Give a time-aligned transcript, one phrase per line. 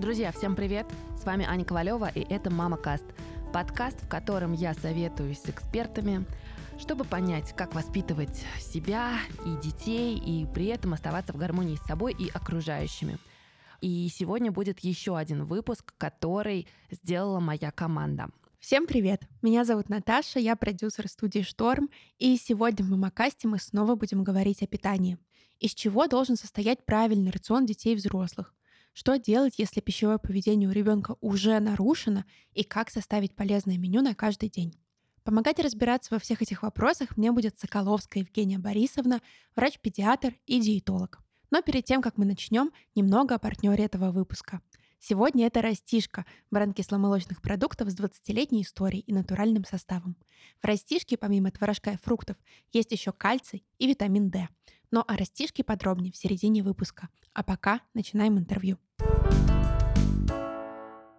[0.00, 0.86] Друзья, всем привет!
[1.20, 3.04] С вами Аня Ковалева, и это «Мама Каст»–
[3.52, 6.24] подкаст, в котором я советуюсь с экспертами,
[6.78, 12.16] чтобы понять, как воспитывать себя и детей, и при этом оставаться в гармонии с собой
[12.18, 13.18] и окружающими.
[13.82, 18.30] И сегодня будет еще один выпуск, который сделала моя команда.
[18.58, 19.28] Всем привет!
[19.42, 24.62] Меня зовут Наташа, я продюсер студии «Шторм», и сегодня в Мамакасте мы снова будем говорить
[24.62, 25.18] о питании.
[25.58, 28.54] Из чего должен состоять правильный рацион детей и взрослых?
[28.92, 34.14] Что делать, если пищевое поведение у ребенка уже нарушено, и как составить полезное меню на
[34.14, 34.74] каждый день?
[35.22, 39.20] Помогать разбираться во всех этих вопросах мне будет Соколовская Евгения Борисовна,
[39.54, 41.20] врач-педиатр и диетолог.
[41.50, 44.60] Но перед тем, как мы начнем, немного о партнере этого выпуска–
[45.02, 50.14] Сегодня это растишка, бренд кисломолочных продуктов с 20-летней историей и натуральным составом.
[50.60, 52.36] В растишке, помимо творожка и фруктов,
[52.70, 54.46] есть еще кальций и витамин D.
[54.90, 57.08] Но о растишке подробнее в середине выпуска.
[57.32, 58.76] А пока начинаем интервью.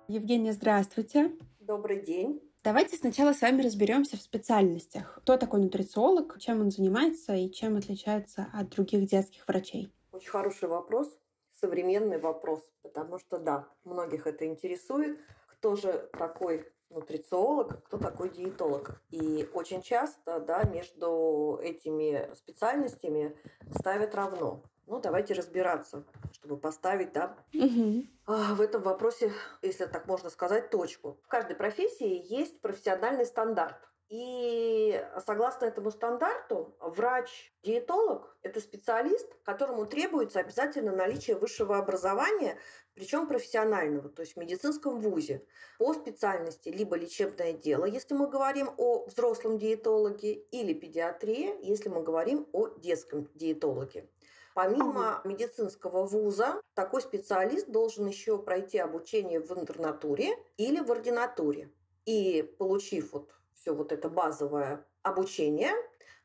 [0.07, 1.31] Евгения, здравствуйте.
[1.59, 2.39] Добрый день.
[2.63, 5.15] Давайте сначала с вами разберемся в специальностях.
[5.23, 9.91] Кто такой нутрициолог, чем он занимается и чем отличается от других детских врачей?
[10.11, 11.17] Очень хороший вопрос
[11.61, 15.19] современный вопрос, потому что, да, многих это интересует.
[15.47, 19.01] Кто же такой нутрициолог, кто такой диетолог.
[19.09, 23.37] И очень часто да, между этими специальностями
[23.79, 24.63] ставят равно.
[24.87, 26.03] Ну, давайте разбираться,
[26.33, 28.03] чтобы поставить да, угу.
[28.27, 29.31] в этом вопросе,
[29.61, 31.17] если так можно сказать, точку.
[31.23, 33.77] В каждой профессии есть профессиональный стандарт.
[34.11, 42.57] И согласно этому стандарту, врач-диетолог– это специалист, которому требуется обязательно наличие высшего образования,
[42.93, 45.45] причем профессионального, то есть в медицинском вузе,
[45.79, 52.03] по специальности либо лечебное дело, если мы говорим о взрослом диетологе, или педиатрия, если мы
[52.03, 54.09] говорим о детском диетологе.
[54.53, 61.71] Помимо медицинского вуза, такой специалист должен еще пройти обучение в интернатуре или в ординатуре.
[62.05, 63.31] И получив вот
[63.61, 65.73] все вот это базовое обучение.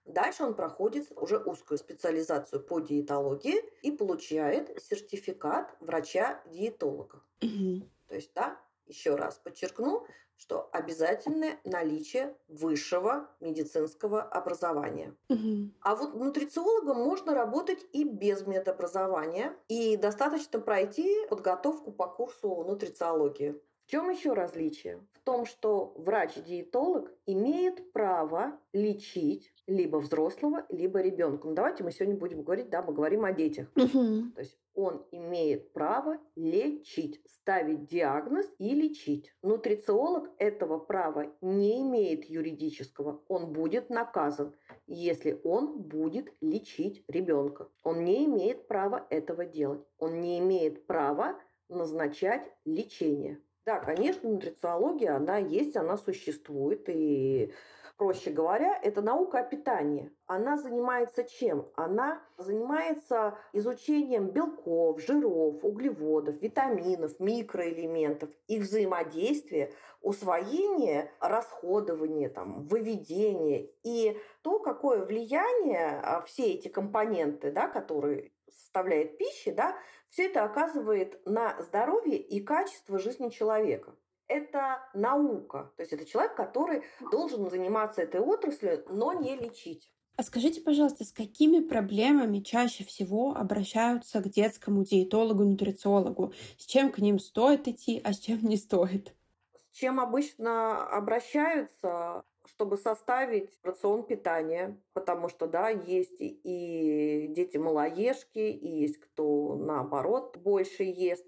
[0.04, 7.22] Дальше он проходит уже узкую специализацию по диетологии и получает сертификат врача-диетолога.
[7.42, 7.82] Угу.
[8.08, 15.14] То есть, да, еще раз подчеркну, что обязательное наличие высшего медицинского образования.
[15.28, 15.72] Угу.
[15.80, 23.60] А вот нутрициологом можно работать и без медобразования, и достаточно пройти подготовку по курсу нутрициологии.
[23.86, 24.98] В чем еще различие?
[25.12, 31.46] В том, что врач-диетолог имеет право лечить либо взрослого, либо ребенка.
[31.46, 33.70] Ну, давайте мы сегодня будем говорить, да, мы говорим о детях.
[33.76, 34.32] Угу.
[34.34, 39.32] То есть он имеет право лечить, ставить диагноз и лечить.
[39.42, 43.22] Нутрициолог этого права не имеет юридического.
[43.28, 44.52] Он будет наказан,
[44.88, 47.68] если он будет лечить ребенка.
[47.84, 49.86] Он не имеет права этого делать.
[49.98, 53.40] Он не имеет права назначать лечение.
[53.66, 56.88] Да, конечно, нутрициология, она есть, она существует.
[56.88, 57.52] И,
[57.96, 60.12] проще говоря, это наука о питании.
[60.26, 61.66] Она занимается чем?
[61.74, 74.16] Она занимается изучением белков, жиров, углеводов, витаминов, микроэлементов, их взаимодействия, усвоения, расходования, там, выведения и
[74.42, 79.76] то, какое влияние а, все эти компоненты, да, которые составляет пищи, да,
[80.10, 83.94] все это оказывает на здоровье и качество жизни человека.
[84.28, 89.92] Это наука, то есть это человек, который должен заниматься этой отраслью, но не лечить.
[90.16, 96.32] А скажите, пожалуйста, с какими проблемами чаще всего обращаются к детскому диетологу, нутрициологу?
[96.56, 99.14] С чем к ним стоит идти, а с чем не стоит?
[99.54, 102.24] С чем обычно обращаются?
[102.46, 110.36] Чтобы составить рацион питания, потому что, да, есть и дети малоежки, и есть кто, наоборот,
[110.36, 111.26] больше ест,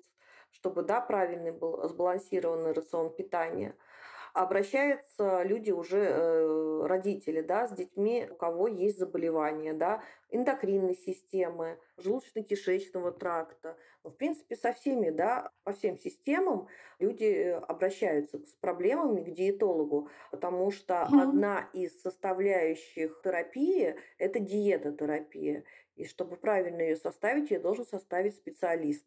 [0.50, 3.76] чтобы, да, правильный был сбалансированный рацион питания–
[4.34, 11.78] обращаются люди уже, э, родители, да, с детьми, у кого есть заболевания, да, эндокринной системы,
[11.96, 13.76] желудочно-кишечного тракта.
[14.04, 20.08] Ну, в принципе, со всеми, да, по всем системам люди обращаются с проблемами к диетологу,
[20.30, 25.64] потому что mm одна из составляющих терапии– это диетотерапия.
[25.96, 29.04] И чтобы правильно ее составить, ее должен составить специалист.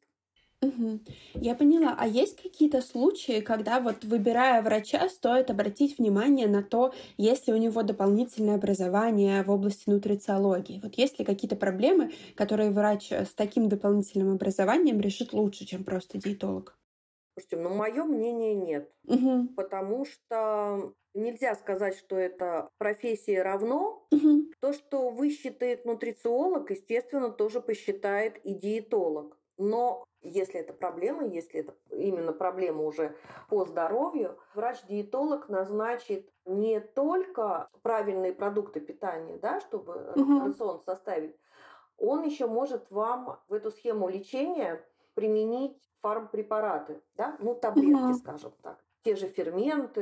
[0.62, 1.00] Угу.
[1.36, 1.96] Я поняла.
[1.98, 7.54] А есть какие-то случаи, когда вот выбирая врача, стоит обратить внимание на то, есть ли
[7.54, 10.80] у него дополнительное образование в области нутрициологии?
[10.84, 16.20] Вот есть ли какие-то проблемы, которые врач с таким дополнительным образованием решит лучше, чем просто
[16.20, 16.78] диетолог?
[17.34, 19.48] Слушайте, ну мое мнение нет, угу.
[19.56, 24.06] потому что нельзя сказать, что это профессия равно.
[24.12, 24.52] Угу.
[24.60, 29.38] То, что вы считает нутрициолог, естественно, тоже посчитает и диетолог.
[29.58, 33.16] Но если это проблема, если это именно проблема уже
[33.50, 40.46] по здоровью, врач-диетолог назначит не только правильные продукты питания, да, чтобы угу.
[40.46, 41.36] рацион составить,
[41.98, 44.84] он еще может вам в эту схему лечения
[45.14, 48.14] применить фармпрепараты, да, ну таблетки, угу.
[48.14, 48.80] скажем так.
[49.04, 50.02] Те же ферменты,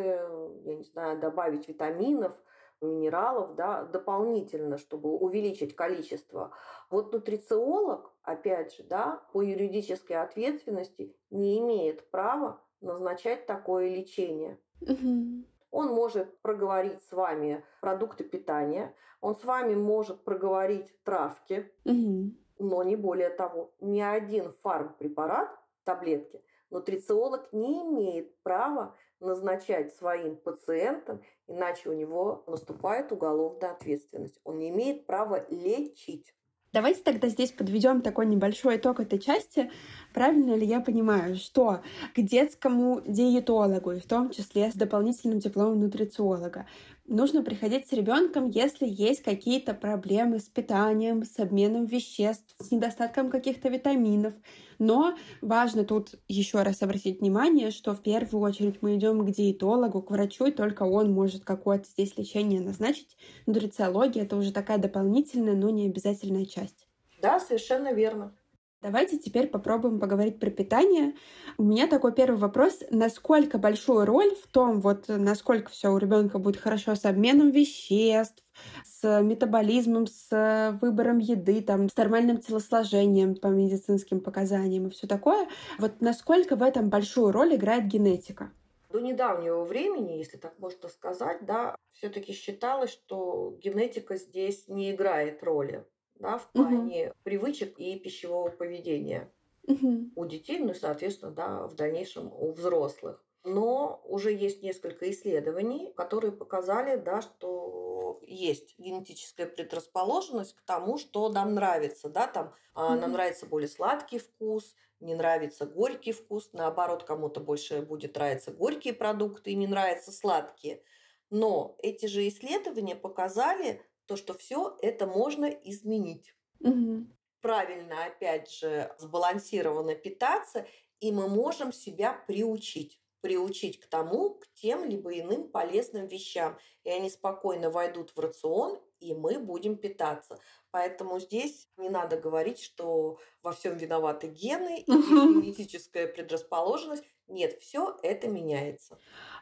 [0.64, 2.34] я не знаю, добавить витаминов,
[2.82, 6.52] минералов, да, дополнительно, чтобы увеличить количество.
[6.90, 14.60] Вот нутрициолог, опять же, да, по юридической ответственности не имеет права назначать такое лечение.
[14.82, 15.46] Угу.
[15.72, 22.32] Он может проговорить с вами продукты питания, он с вами может проговорить травки, угу.
[22.58, 23.74] но не более того.
[23.80, 25.50] Ни один фармпрепарат,
[25.84, 34.40] таблетки, нутрициолог не имеет права назначать своим пациентам, иначе у него наступает уголовная ответственность.
[34.44, 36.34] Он не имеет права лечить.
[36.72, 39.72] Давайте тогда здесь подведем такой небольшой итог этой части.
[40.14, 41.82] Правильно ли я понимаю, что
[42.16, 46.66] к детскому диетологу, и в том числе с дополнительным дипломом нутрициолога,
[47.06, 53.30] нужно приходить с ребенком, если есть какие-то проблемы с питанием, с обменом веществ, с недостатком
[53.30, 54.34] каких-то витаминов.
[54.80, 60.02] Но важно тут еще раз обратить внимание, что в первую очередь мы идем к диетологу,
[60.02, 63.16] к врачу, и только он может какое-то здесь лечение назначить.
[63.46, 66.88] Нутрициология— это уже такая дополнительная, но не обязательная часть.
[67.22, 68.34] Да, совершенно верно.
[68.82, 71.14] Давайте теперь попробуем поговорить про питание.
[71.58, 72.80] У меня такой первый вопрос.
[72.92, 78.42] Насколько большую роль в том, вот насколько все у ребенка будет хорошо с обменом веществ,
[78.86, 85.50] с метаболизмом, с выбором еды, там, с нормальным телосложением по медицинским показаниям и все такое.
[85.78, 88.50] Вот насколько в этом большую роль играет генетика?
[88.90, 95.44] До недавнего времени, если так можно сказать, да, все-таки считалось, что генетика здесь не играет
[95.44, 95.84] роли
[96.20, 97.16] да, в плане угу.
[97.24, 99.32] привычек и пищевого поведения
[99.68, 100.12] угу.
[100.16, 103.24] у детей, ну и, соответственно, да, в дальнейшем у взрослых.
[103.46, 111.30] Но уже есть несколько исследований, которые показали, да, что есть генетическая предрасположенность к тому, что
[111.30, 112.10] нам нравится.
[112.10, 116.50] Да, там, mm Нам нравится более сладкий вкус, не нравится горький вкус.
[116.54, 120.84] Наоборот, кому-то больше будет нравиться горькие продукты и не нравятся сладкие.
[121.30, 126.34] Но эти же исследования показали, то, что все это можно изменить.
[126.62, 127.06] Угу.
[127.42, 130.66] Правильно, опять же, сбалансированно питаться,
[131.00, 136.58] и мы можем себя приучить приучить к тому, к тем либо иным полезным вещам.
[136.84, 140.40] И они спокойно войдут в рацион, и мы будем питаться.
[140.72, 147.04] Поэтому здесь не надо говорить, что во всем виноваты гены и генетическая предрасположенность.
[147.28, 148.98] Нет, все это меняется.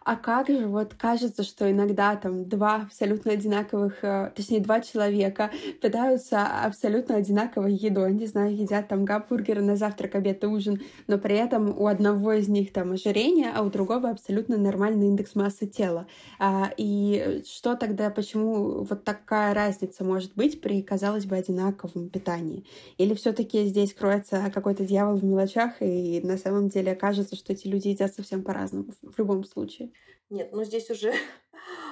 [0.09, 5.51] А как же, вот кажется, что иногда там два абсолютно одинаковых, э, точнее, два человека
[5.81, 11.17] питаются абсолютно одинаковой едой, не знаю, едят там гамбургеры на завтрак, обед и ужин, но
[11.17, 15.67] при этом у одного из них там ожирение, а у другого абсолютно нормальный индекс массы
[15.67, 16.07] тела.
[16.39, 22.65] А, и что тогда, почему вот такая разница может быть при, казалось бы, одинаковом питании?
[22.97, 27.53] Или все таки здесь кроется какой-то дьявол в мелочах, и на самом деле кажется, что
[27.53, 29.91] эти люди люди едят совсем по-разному в любом случае.
[30.29, 31.13] Нет, ну здесь уже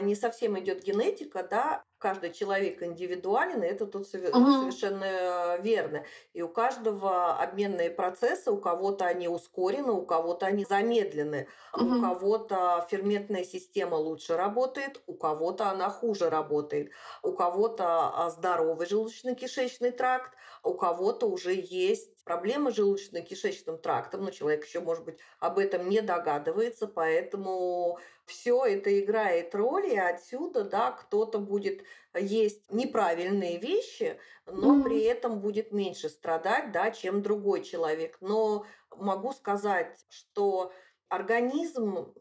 [0.00, 6.04] не совсем идет генетика, да, каждый человек индивидуален, и это тут совершенно верно.
[6.32, 12.86] И у каждого обменные процессы, у кого-то они ускорены, у кого-то они замедлены, у кого-то
[12.88, 16.92] ферментная система лучше работает, у кого-то она хуже работает,
[17.22, 20.32] у кого-то а, здоровый желудочно-кишечный тракт,
[20.62, 25.88] у кого-то уже есть проблемы с желудочно-кишечным трактом, но человек еще, может быть, об этом
[25.88, 34.18] не догадывается, поэтому все это играет роль, и отсюда, да, кто-то будет есть неправильные вещи,
[34.46, 34.84] но mm-hmm.
[34.84, 38.18] при этом будет меньше страдать, да, чем другой человек.
[38.20, 40.72] Но могу сказать, что
[41.08, 42.14] организм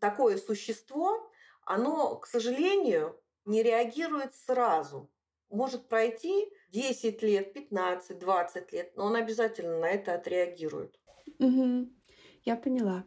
[0.00, 1.30] такое существо,
[1.64, 5.10] оно, к сожалению, не реагирует сразу.
[5.50, 10.98] Может пройти 10 лет, 15, 20 лет, но он обязательно на это отреагирует.
[11.38, 11.88] Угу.
[12.44, 13.04] Я поняла.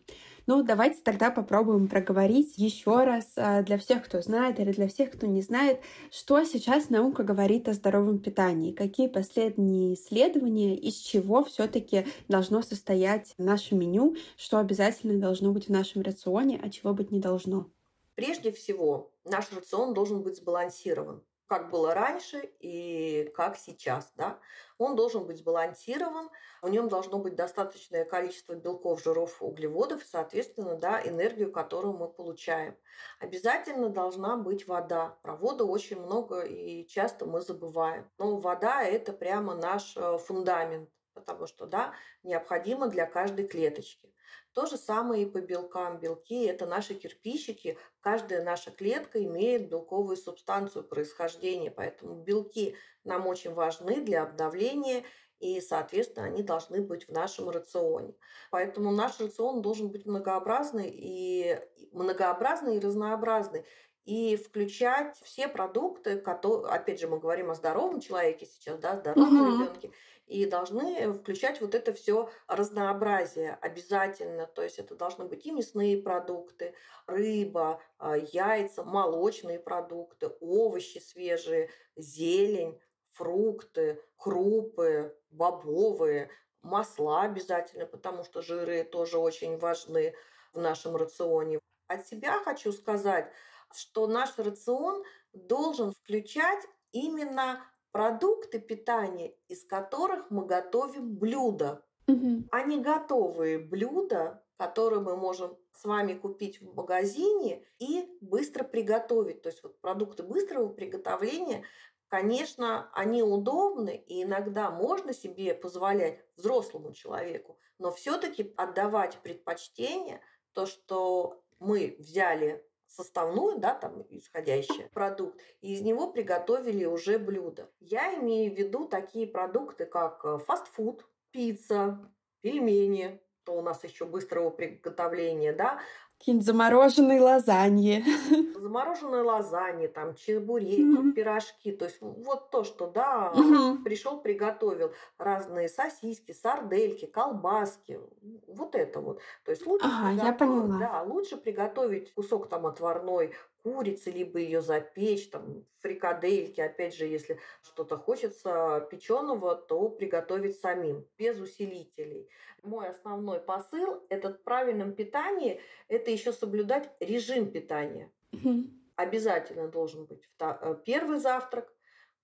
[0.48, 5.12] Ну, давайте тогда попробуем проговорить еще раз а, для всех, кто знает, или для всех,
[5.12, 11.44] кто не знает, что сейчас наука говорит о здоровом питании, какие последние исследования, из чего
[11.44, 17.12] все-таки должно состоять наше меню, что обязательно должно быть в нашем рационе, а чего быть
[17.12, 17.70] не должно.
[18.13, 24.12] Прежде всего, наш рацион должен быть сбалансирован как было раньше и как сейчас.
[24.16, 24.40] Да?
[24.78, 26.30] Он должен быть сбалансирован,
[26.62, 32.75] в нем должно быть достаточное количество белков, жиров, углеводов соответственно, да, энергию, которую мы получаем.
[33.20, 35.18] Обязательно должна быть вода.
[35.22, 38.10] Про воду очень много и часто мы забываем.
[38.18, 40.90] Но вода– это прямо наш э, фундамент.
[41.14, 44.14] потому что, да, необходимо для каждой клеточки.
[44.56, 46.00] То же самое и по белкам.
[46.00, 47.78] Белки– это наши кирпичики.
[48.00, 55.04] Каждая наша клетка имеет белковую субстанцию происхождения, поэтому белки нам очень важны для обновления
[55.40, 58.16] и, соответственно, они должны быть в нашем рационе.
[58.50, 61.60] Поэтому наш рацион должен быть многообразный и
[61.92, 63.66] многообразный и разнообразный
[64.06, 69.42] и включать все продукты, которые, опять же, мы говорим о здоровом человеке сейчас, да, здоровом
[69.42, 69.64] угу.
[69.64, 69.92] ребенке,
[70.27, 74.48] и должны включать вот это все разнообразие обязательно.
[74.48, 76.74] То есть это должны быть и мясные продукты,
[77.05, 82.79] рыба, а, яйца, молочные продукты, овощи свежие, зелень,
[83.12, 86.29] фрукты, крупы, бобовые,
[86.62, 90.15] масла обязательно, потому что жиры тоже очень важны
[90.53, 91.60] в нашем рационе.
[91.88, 93.32] От себя хочу сказать,
[93.72, 95.03] что наш рацион
[95.34, 97.63] должен включать именно
[97.96, 102.44] продукты питания, из которых мы готовим блюда, угу.
[102.52, 109.44] а не готовые блюда, которые мы можем с вами купить в магазине и быстро приготовить.
[109.44, 111.64] То есть вот продукты быстрого приготовления,
[112.10, 120.20] конечно, они удобны, и иногда можно себе позволять взрослому человеку, но все-таки отдавать предпочтение
[120.52, 122.62] то, что мы взяли
[122.96, 127.70] составную, да, там исходящий продукт, и из него приготовили уже блюдо.
[127.80, 132.00] Я имею в виду такие продукты, как э, фастфуд, пицца,
[132.42, 135.80] пельмени, то у нас еще быстрого приготовления, да,
[136.18, 138.04] Какие-нибудь замороженные лазаньи.
[138.60, 141.12] Замороженные лазаньи, там, чебуреки, mm-hmm.
[141.12, 141.72] пирожки.
[141.72, 143.84] То есть вот то, что, да, mm-hmm.
[143.84, 144.92] пришел, приготовил.
[145.18, 148.00] Разные сосиски, сардельки, колбаски.
[148.48, 149.20] Вот это вот.
[149.44, 150.80] То есть лучше, ага, я поняла.
[150.80, 153.34] Да, лучше приготовить кусок там отварной
[153.66, 161.08] курицы, либо ее запечь, там, фрикадельки, опять же, если что-то хочется печеного, то приготовить самим,
[161.18, 162.30] без усилителей.
[162.62, 168.14] Мой основной посыл– это в правильном питании, это еще соблюдать режим питания.
[168.34, 168.66] Угу.
[168.98, 171.76] Обязательно должен быть э, первый завтрак,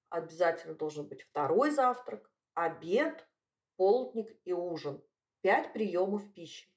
[0.09, 3.27] обязательно должен быть второй завтрак, обед,
[3.77, 5.01] полдник и ужин.
[5.41, 6.67] Пять приемов пищи.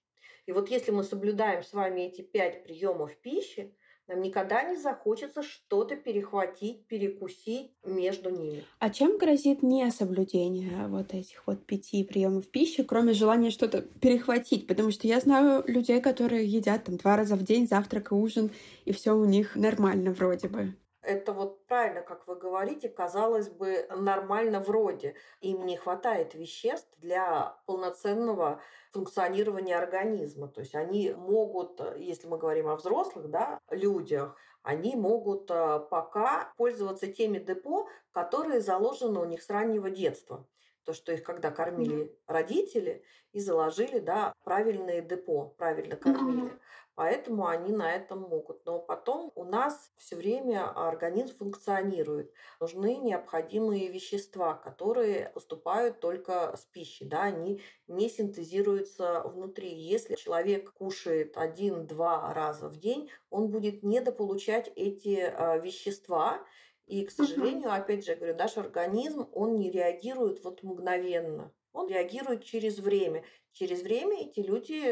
[0.47, 3.77] И вот если мы соблюдаем с вами эти пять приемов пищи,
[4.09, 8.65] нам никогда не захочется что-то перехватить, перекусить между ними.
[8.79, 14.67] А чем грозит несоблюдение вот этих вот пяти приемов пищи, кроме желания что-то перехватить?
[14.67, 18.51] Потому что я знаю людей, которые едят там два раза в день завтрак и ужин,
[18.85, 23.87] и все у них нормально вроде бы это вот правильно, как вы говорите, казалось бы,
[23.91, 25.15] нормально вроде.
[25.41, 28.61] Им не хватает веществ для полноценного
[28.93, 30.49] функционирования организма.
[30.49, 36.53] То есть они могут, если мы говорим о взрослых да, людях, они могут э, пока
[36.57, 40.49] пользоваться теми депо, которые заложены у них с раннего детства.
[40.85, 42.19] То, что их когда кормили mm-hmm.
[42.27, 46.51] родители и заложили да, правильные депо, правильно кормили.
[46.51, 46.61] Mm-hmm.
[46.97, 48.65] Поэтому они на этом могут.
[48.67, 52.33] Но потом у нас все время организм функционирует.
[52.61, 57.07] Нужны необходимые вещества, которые поступают только с пищей.
[57.07, 57.25] Да?
[57.25, 59.75] Они не синтезируются внутри.
[59.75, 66.47] Если человек кушает один-два раза в день, он будет недополучать эти а, вещества.
[66.87, 71.53] И, к сожалению, опять же, я говорю, наш организм, он не реагирует вот мгновенно.
[71.73, 73.25] Он реагирует через время.
[73.55, 74.83] Через время эти люди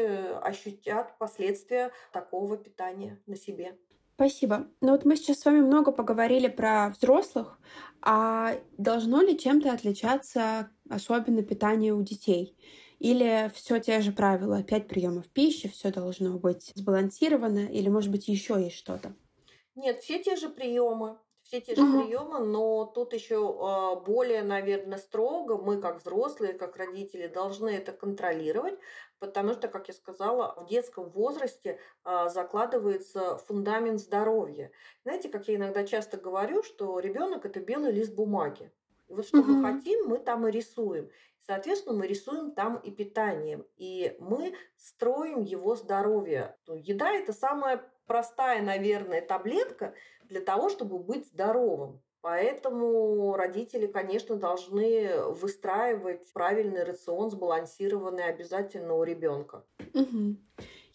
[0.41, 3.77] ощутят последствия такого питания на себе.
[4.15, 4.67] Спасибо.
[4.79, 7.59] Ну вот мы сейчас с вами много поговорили про взрослых,
[8.01, 12.55] а должно ли чем-то отличаться особенно питание у детей?
[12.99, 18.29] Или все те же правила, пять приемов пищи, все должно быть сбалансировано, или может быть
[18.29, 19.13] еще есть что-то?
[19.75, 21.17] Нет, все те же приемы
[21.53, 22.01] все те же угу.
[22.01, 27.91] приемы, но тут еще а, более, наверное, строго мы, как взрослые, как родители, должны это
[27.91, 28.79] контролировать,
[29.19, 34.71] потому что, как я сказала, в детском возрасте а, закладывается фундамент здоровья.
[35.03, 38.71] Знаете, как я иногда часто говорю, что ребенок это белый лист бумаги.
[39.07, 39.51] И вот что угу.
[39.51, 41.11] мы хотим, мы там и рисуем.
[41.45, 46.57] Соответственно, мы рисуем там и питанием, и мы строим его здоровье.
[46.65, 49.93] Ну, еда– это самая простая, наверное, таблетка
[50.29, 52.01] для того, чтобы быть здоровым.
[52.21, 59.65] Поэтому родители, конечно, должны выстраивать правильный рацион, сбалансированный обязательно у ребенка.
[59.93, 60.37] Угу.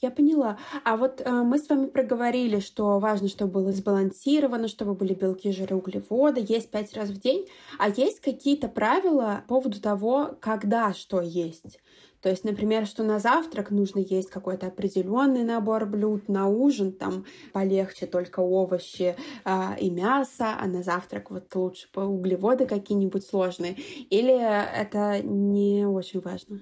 [0.00, 0.58] Я поняла.
[0.84, 5.50] А вот э, мы с вами проговорили, что важно, чтобы было сбалансировано, чтобы были белки,
[5.50, 7.48] жиры, углеводы, есть пять раз в день.
[7.78, 11.80] А есть какие-то правила по поводу того, когда что есть?
[12.20, 17.24] То есть, например, что на завтрак нужно есть какой-то определенный набор блюд, на ужин там
[17.52, 23.74] полегче только овощи а, и мясо, а на завтрак вот лучше углеводы какие-нибудь сложные.
[24.10, 26.60] Или это не очень важно?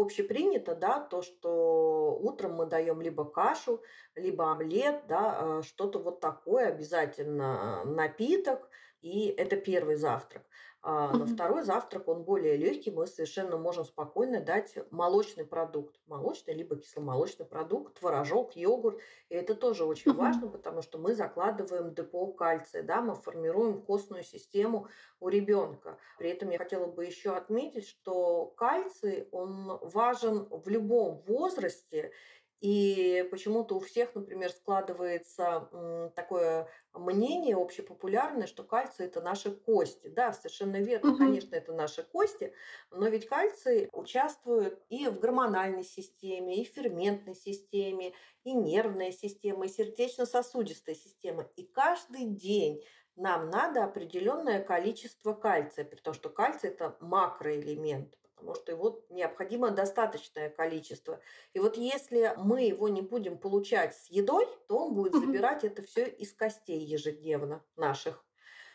[0.00, 3.82] Общепринято, да, то, что утром мы даем либо кашу,
[4.14, 8.68] либо омлет, да, э, что-то вот такое обязательно, напиток,
[9.00, 10.44] и это первый завтрак.
[10.80, 15.96] А на второй завтрак он более легкий, мы совершенно можем спокойно дать молочный продукт.
[16.06, 18.98] Молочный либо кисломолочный продукт, творожок, йогурт.
[19.28, 24.22] И это тоже очень важно, потому что мы закладываем депо кальция, да, мы формируем костную
[24.22, 24.86] систему
[25.18, 25.98] у ребенка.
[26.16, 32.12] При этом я хотела бы еще отметить, что кальций, он важен в любом возрасте,
[32.60, 35.68] и почему-то у всех, например, складывается
[36.16, 40.08] такое мнение общепопулярное, что кальций это наши кости.
[40.08, 41.18] Да, совершенно верно, угу.
[41.18, 42.52] конечно, это наши кости,
[42.90, 48.12] но ведь кальций участвует и в гормональной системе, и в ферментной системе,
[48.42, 51.48] и нервная система, и сердечно-сосудистая система.
[51.54, 52.82] И каждый день
[53.14, 60.50] нам надо определенное количество кальция, потому что кальций это макроэлемент потому что его необходимо достаточное
[60.50, 61.20] количество.
[61.52, 65.82] И вот если мы его не будем получать с едой, то он будет забирать это
[65.82, 68.24] все из костей ежедневно наших.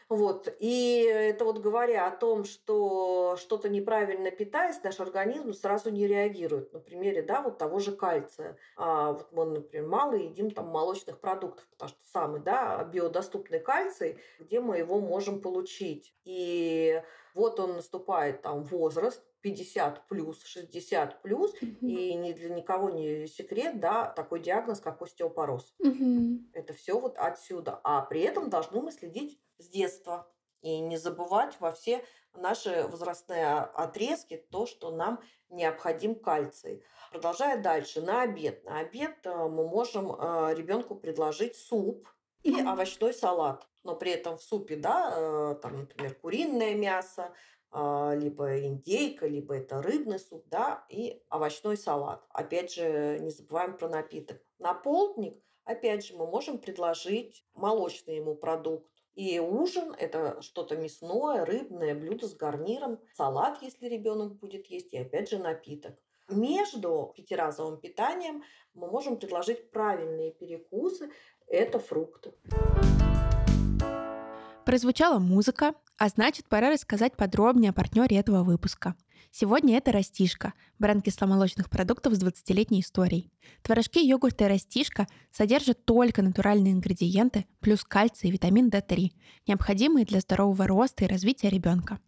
[0.09, 0.53] Вот.
[0.59, 6.73] И это вот говоря о том, что что-то неправильно питаясь, наш организм сразу не реагирует.
[6.73, 8.57] На примере да, вот того же кальция.
[8.75, 14.19] А вот мы, например, мало едим там молочных продуктов, потому что самый да, биодоступный кальций,
[14.39, 16.13] где мы его можем получить.
[16.25, 17.01] И
[17.33, 21.85] вот он наступает там возраст, 50 плюс, 60 плюс, угу.
[21.85, 25.75] и ни для никого не секрет, да, такой диагноз, как остеопороз.
[25.79, 26.49] Угу.
[26.53, 27.79] Это все вот отсюда.
[27.83, 30.27] А при этом должны мы следить с детства
[30.61, 32.03] и не забывать во все
[32.35, 35.19] наши возрастные отрезки то, что нам
[35.49, 36.83] необходим кальций.
[37.11, 38.63] Продолжая дальше, на обед.
[38.63, 42.09] На обед э, мы можем э, ребенку предложить суп
[42.43, 43.67] и овощной салат.
[43.83, 47.33] Но при этом в супе, да, э, там, например, куриное мясо,
[47.73, 52.23] либо индейка, либо это рыбный суп, да, и овощной салат.
[52.29, 54.41] Опять же, не забываем про напиток.
[54.59, 58.87] На полдник, опять же, мы можем предложить молочный ему продукт.
[59.15, 64.97] И ужин– это что-то мясное, рыбное, блюдо с гарниром, салат, если ребенок будет есть, и
[64.97, 65.95] опять же напиток.
[66.29, 71.11] Между пятиразовым питанием мы можем предложить правильные перекусы–
[71.47, 72.33] это фрукты.
[74.73, 78.95] Прозвучала музыка, а значит, пора рассказать подробнее о партнере этого выпуска.
[79.29, 83.31] Сегодня это «Растишка»– бренд кисломолочных продуктов с 20-летней историей.
[83.61, 89.11] Творожки, йогурты «Растишка» содержат только натуральные ингредиенты плюс кальций и витамин D3,
[89.45, 91.99] необходимые для здорового роста и развития ребенка.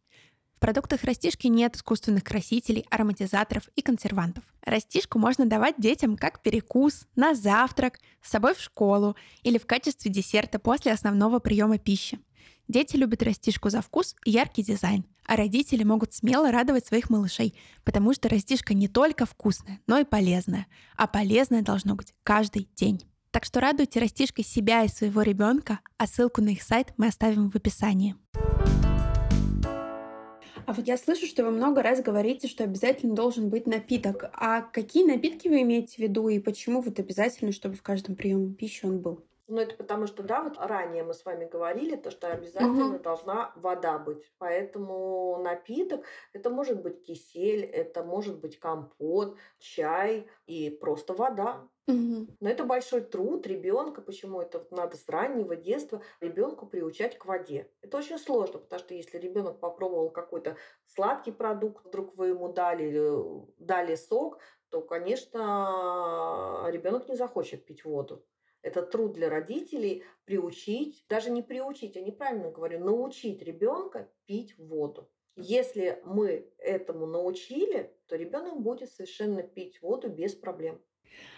[0.55, 4.43] В продуктах растишки нет искусственных красителей, ароматизаторов и консервантов.
[4.63, 10.09] Растишку можно давать детям как перекус, на завтрак, с собой в школу или в качестве
[10.09, 12.19] десерта после основного приема пищи.
[12.67, 17.53] Дети любят растишку за вкус и яркий дизайн, а родители могут смело радовать своих малышей,
[17.83, 23.03] потому что растишка не только вкусная, но и полезная, а полезная должно быть каждый день.
[23.29, 27.51] Так что радуйте растишкой себя и своего ребенка, а ссылку на их сайт мы оставим
[27.51, 28.15] в описании.
[30.65, 34.31] А вот я слышу, что вы много раз говорите, что обязательно должен быть напиток.
[34.33, 38.51] А какие напитки вы имеете в виду и почему вот обязательно, чтобы в каждом приеме
[38.51, 39.23] пищи он был?
[39.47, 42.99] Ну, это потому что, да, вот ранее мы с вами говорили, то, что обязательно угу.
[42.99, 44.33] должна вода быть.
[44.39, 46.03] Поэтому напиток,
[46.33, 51.67] это может быть кисель, это может быть компот, чай и просто вода.
[51.87, 52.27] Угу.
[52.39, 54.01] Но это большой труд ребенка.
[54.01, 57.71] Почему это надо с раннего детства ребенку приучать к воде?
[57.81, 62.91] Это очень сложно, потому что если ребенок попробовал какой-то сладкий продукт, вдруг вы ему дали,
[62.95, 68.25] э, дали сок, то, конечно, ребенок не захочет пить воду.
[68.65, 75.07] Это труд для родителей приучить, даже не приучить, я неправильно говорю, научить ребенка пить воду.
[75.35, 80.81] Если мы этому научили, то ребенок будет совершенно пить воду без проблем.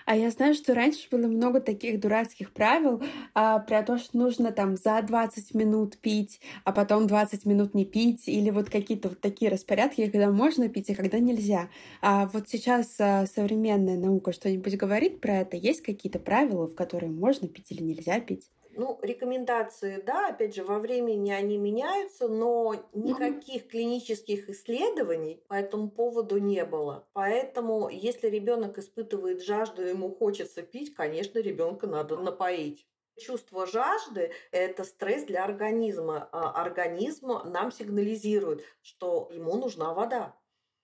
[0.06, 3.01] А я знаю, что раньше было много таких дурацких правил
[3.34, 7.86] а, про то, что нужно там за 20 минут пить, а потом 20 минут не
[7.86, 11.69] пить, или вот какие-то вот такие распорядки, когда можно пить, а когда нельзя.
[12.01, 15.58] А вот сейчас а, современная наука что-нибудь говорит про это?
[15.58, 18.49] Есть какие-то правила, в которые можно пить или нельзя пить?
[18.77, 25.89] Ну, рекомендации, да, опять же, во времени они меняются, но никаких клинических исследований по этому
[25.89, 27.07] поводу не было.
[27.13, 32.87] Поэтому, если ребенок испытывает жажду, ему хочется пить, конечно, ребенка надо напоить.
[33.17, 36.29] Чувство жажды– это стресс для организма.
[36.31, 40.35] А организм нам сигнализирует, что ему нужна вода.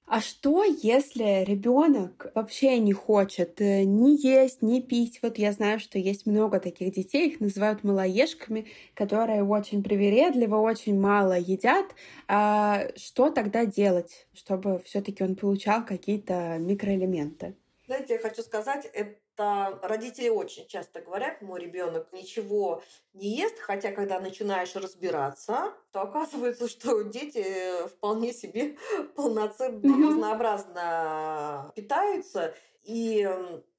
[0.05, 5.19] А что, если ребенок вообще не хочет э, ни есть, ни пить?
[5.21, 10.99] Вот я знаю, что есть много таких детей, их называют малоежками, которые очень привередливо, очень
[10.99, 11.95] мало едят.
[12.27, 17.55] А что тогда делать, чтобы все-таки он получал какие-то микроэлементы?
[17.85, 18.89] Знаете, я хочу сказать,
[19.35, 25.73] это это родители очень часто говорят, мой ребенок ничего не ест, хотя когда начинаешь разбираться,
[25.91, 28.77] то оказывается, что дети вполне себе
[29.15, 32.53] полноценно разнообразно питаются.
[32.83, 33.27] И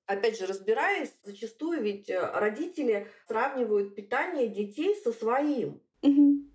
[0.07, 5.81] опять же, разбираясь, зачастую ведь родители сравнивают питание детей со своим.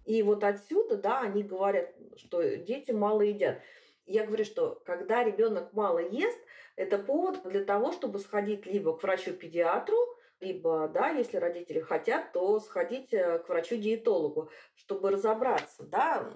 [0.06, 3.62] И вот отсюда, да, они говорят, что дети мало едят.
[4.06, 6.40] Я говорю, что когда ребенок мало ест,
[6.80, 9.98] это повод для того, чтобы сходить либо к врачу-педиатру,
[10.40, 16.32] либо, да, если родители хотят, то сходить э, к врачу-диетологу, чтобы разобраться, да,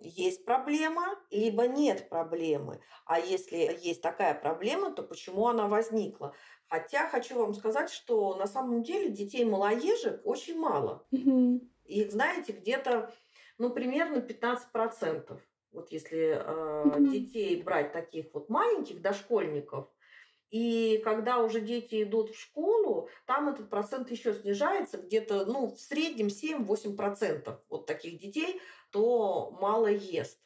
[0.00, 2.80] есть проблема, либо нет проблемы.
[3.06, 6.32] А если есть такая проблема, то почему она возникла?
[6.68, 11.04] Хотя хочу вам сказать, что на самом деле детей малоежек очень мало.
[11.10, 13.12] Их, знаете, где-то,
[13.58, 15.40] ну, примерно 15%
[15.78, 19.88] вот если э, детей брать таких вот маленьких дошкольников,
[20.50, 25.78] и когда уже дети идут в школу, там этот процент еще снижается, где-то ну, в
[25.78, 28.60] среднем 7-8% вот таких детей,
[28.90, 30.40] то мало ест.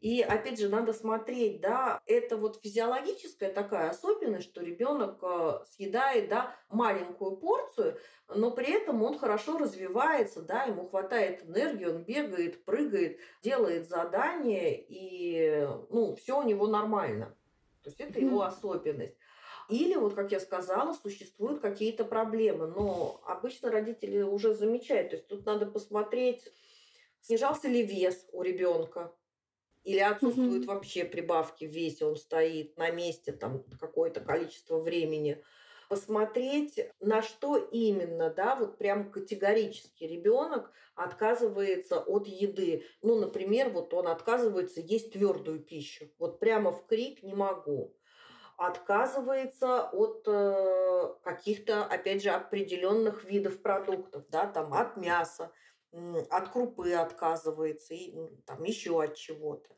[0.00, 6.28] И опять же, надо смотреть, да, это вот физиологическая такая особенность, что ребенок э, съедает,
[6.28, 12.64] да, маленькую порцию, но при этом он хорошо развивается, да, ему хватает энергии, он бегает,
[12.64, 17.34] прыгает, делает задания, и, ну, все у него нормально.
[17.82, 19.16] То есть это его особенность.
[19.68, 25.10] Или, вот как я сказала, существуют какие-то проблемы, но обычно родители уже замечают.
[25.10, 26.44] То есть тут надо посмотреть,
[27.20, 29.12] снижался ли вес у ребенка,
[29.88, 30.74] или отсутствуют угу.
[30.74, 35.42] вообще прибавки в весе, он стоит на месте там какое-то количество времени.
[35.88, 42.84] Посмотреть, на что именно, да, вот прям категорически ребенок отказывается от еды.
[43.00, 46.10] Ну, например, вот он отказывается есть твердую пищу.
[46.18, 47.94] Вот прямо в крик не могу
[48.58, 55.52] отказывается от э, каких-то, опять же, определенных видов продуктов, да, там от мяса,
[55.92, 58.12] от крупы отказывается и
[58.46, 59.77] там еще от чего-то.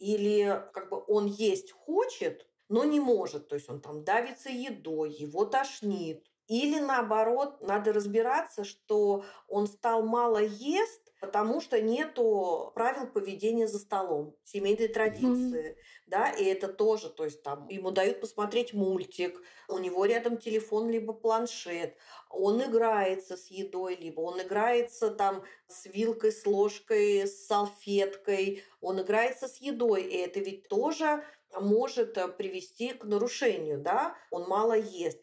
[0.00, 5.12] Или как бы он есть хочет, но не может, то есть он там давится едой,
[5.12, 6.29] его тошнит.
[6.50, 13.78] Или наоборот, надо разбираться, что он стал мало ест, потому что нету правил поведения за
[13.78, 16.08] столом, семейной традиции, mm-hmm.
[16.08, 20.90] да, и это тоже, то есть там ему дают посмотреть мультик, у него рядом телефон
[20.90, 21.96] либо планшет,
[22.28, 29.00] он играется с едой, либо он играется там с вилкой, с ложкой, с салфеткой, он
[29.00, 31.22] играется с едой, и это ведь тоже
[31.60, 35.20] может э, привести к нарушению, да, он мало ест.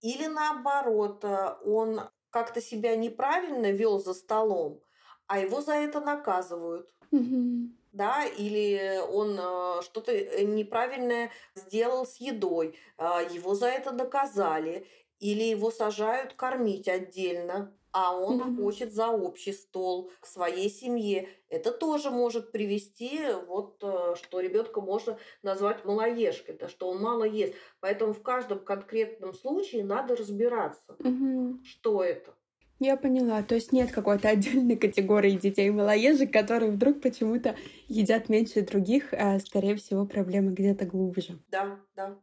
[0.00, 4.82] Или наоборот, э, он как-то себя неправильно вел за столом,
[5.26, 6.88] а его за это наказывают.
[7.10, 7.70] Угу.
[7.92, 14.86] Да, или он э, что-то э, неправильное сделал с едой, э, его за это наказали,
[15.18, 21.28] или его сажают кормить отдельно, а он mm хочет за общий стол к своей семье.
[21.48, 27.24] Это тоже может привести, вот, э, что ребенка можно назвать малоежкой, да, что он мало
[27.24, 27.54] ест.
[27.80, 32.34] Поэтому в каждом конкретном случае надо разбираться, mm что это.
[32.80, 33.42] Я поняла.
[33.42, 37.56] То есть нет какой-то отдельной категории детей малоежек, которые вдруг почему-то
[37.88, 41.38] едят меньше других, а скорее всего проблемы где-то глубже.
[41.48, 42.16] Да, да.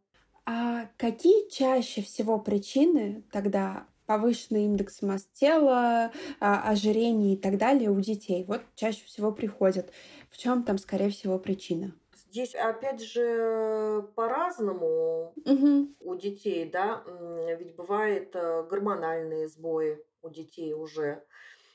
[0.45, 7.89] А какие чаще всего причины тогда повышенный индекс масс тела, а, ожирение и так далее
[7.89, 8.45] у детей?
[8.47, 9.91] Вот чаще всего приходят.
[10.29, 11.93] В чем там, скорее всего, причина?
[12.13, 15.95] Здесь, опять же, по-разному угу.
[16.01, 17.03] у детей, да,
[17.57, 21.23] ведь бывают э, гормональные сбои у детей уже.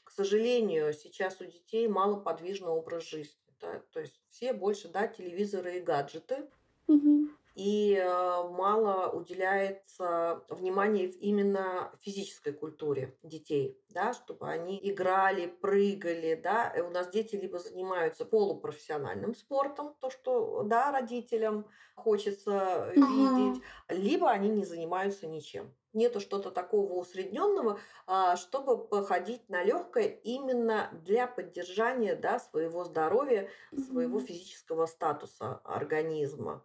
[0.04, 3.40] К сожалению, сейчас у детей малоподвижный образ жизни.
[3.60, 3.80] Да?
[3.92, 6.48] То есть все больше да, телевизоры и гаджеты.
[6.88, 7.28] Угу.
[7.54, 16.70] И э, мало уделяется внимания именно физической культуре детей, да, чтобы они играли, прыгали, да.
[16.70, 23.06] И у нас дети либо занимаются полупрофессиональным спортом, то, что, да, родителям хочется угу.
[23.06, 25.74] видеть, либо они не занимаются ничем.
[25.92, 33.48] Нету что-то такого усредненного, а, чтобы походить на легкое именно для поддержания да, своего здоровья,
[33.74, 36.64] своего физического статуса организма.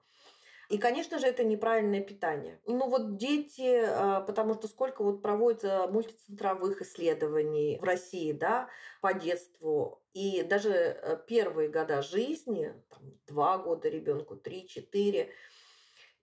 [0.70, 2.60] И, конечно же, это неправильное питание.
[2.66, 8.70] Ну вот дети, а, потому что сколько вот проводится мультицентровых исследований в России, да,
[9.02, 15.30] по детству, и даже э, первые года жизни, там, два года ребенку, три-четыре,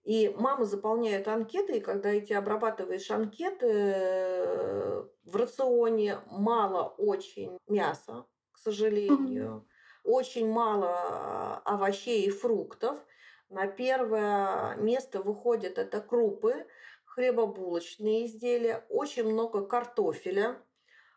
[0.03, 8.25] и мамы заполняют анкеты, и когда эти обрабатываешь анкеты, э, в рационе мало очень мяса,
[8.51, 9.65] к сожалению,
[10.03, 12.99] очень мало а, овощей и фруктов–
[13.53, 16.65] на первое место выходят это крупы,
[17.05, 20.57] хлебобулочные изделия, очень много картофеля.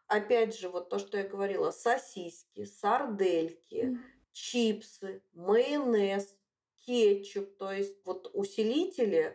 [0.06, 3.98] Опять же, вот то, что я говорила, сосиски, сардельки, mm.
[4.32, 6.36] чипсы, майонез,
[6.84, 9.34] кетчуп, то есть вот усилители,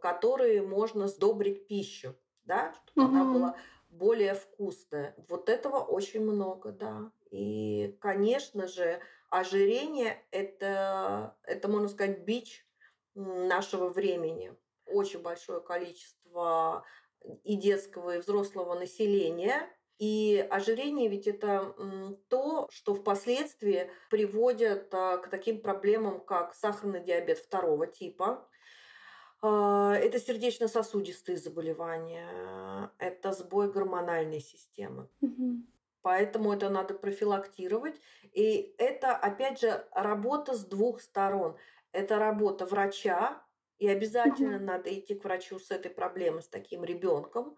[0.00, 3.20] которые можно сдобрить пищу, да, чтобы mm-hmm.
[3.20, 3.56] она была
[3.88, 5.14] более вкусная.
[5.28, 7.10] Вот этого очень много, да.
[7.30, 12.66] И, конечно же, ожирение это, это, можно сказать, бич
[13.14, 14.54] нашего времени.
[14.86, 16.84] Очень большое количество
[17.44, 19.68] и детского, и взрослого населения.
[19.98, 21.74] И ожирение ведь это
[22.28, 28.46] то, что впоследствии приводит а, к таким проблемам, как сахарный диабет второго типа,
[29.40, 35.08] а, это сердечно-сосудистые заболевания, это сбой гормональной системы.
[35.22, 35.62] Угу.
[36.06, 38.00] Поэтому это надо профилактировать.
[38.32, 41.56] И это, опять же, работа с двух сторон.
[41.90, 43.42] Это работа врача,
[43.78, 44.66] и обязательно угу.
[44.66, 47.56] надо идти к врачу с этой проблемой, с таким ребенком.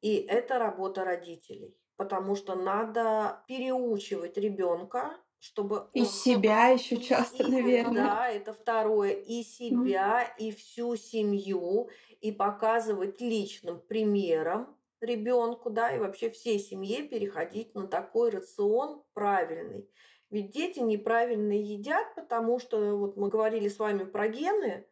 [0.00, 1.78] И это работа родителей.
[1.94, 8.02] Потому что надо переучивать ребенка, чтобы и он, себя еще часто, и, наверное.
[8.06, 10.42] Да, это второе, и себя, mm.
[10.44, 17.86] и всю семью, и показывать личным примером, ребенку, да, и вообще всей семье переходить на
[17.86, 19.88] такой рацион правильный.
[20.30, 24.86] Ведь дети неправильно едят, потому что вот мы говорили с вами про гены,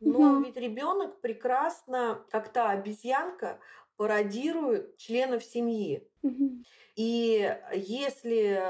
[0.00, 0.44] но угу.
[0.44, 3.60] ведь ребенок прекрасно, как та обезьянка,
[3.96, 6.08] пародирует членов семьи.
[6.22, 6.62] Угу.
[6.96, 8.62] И если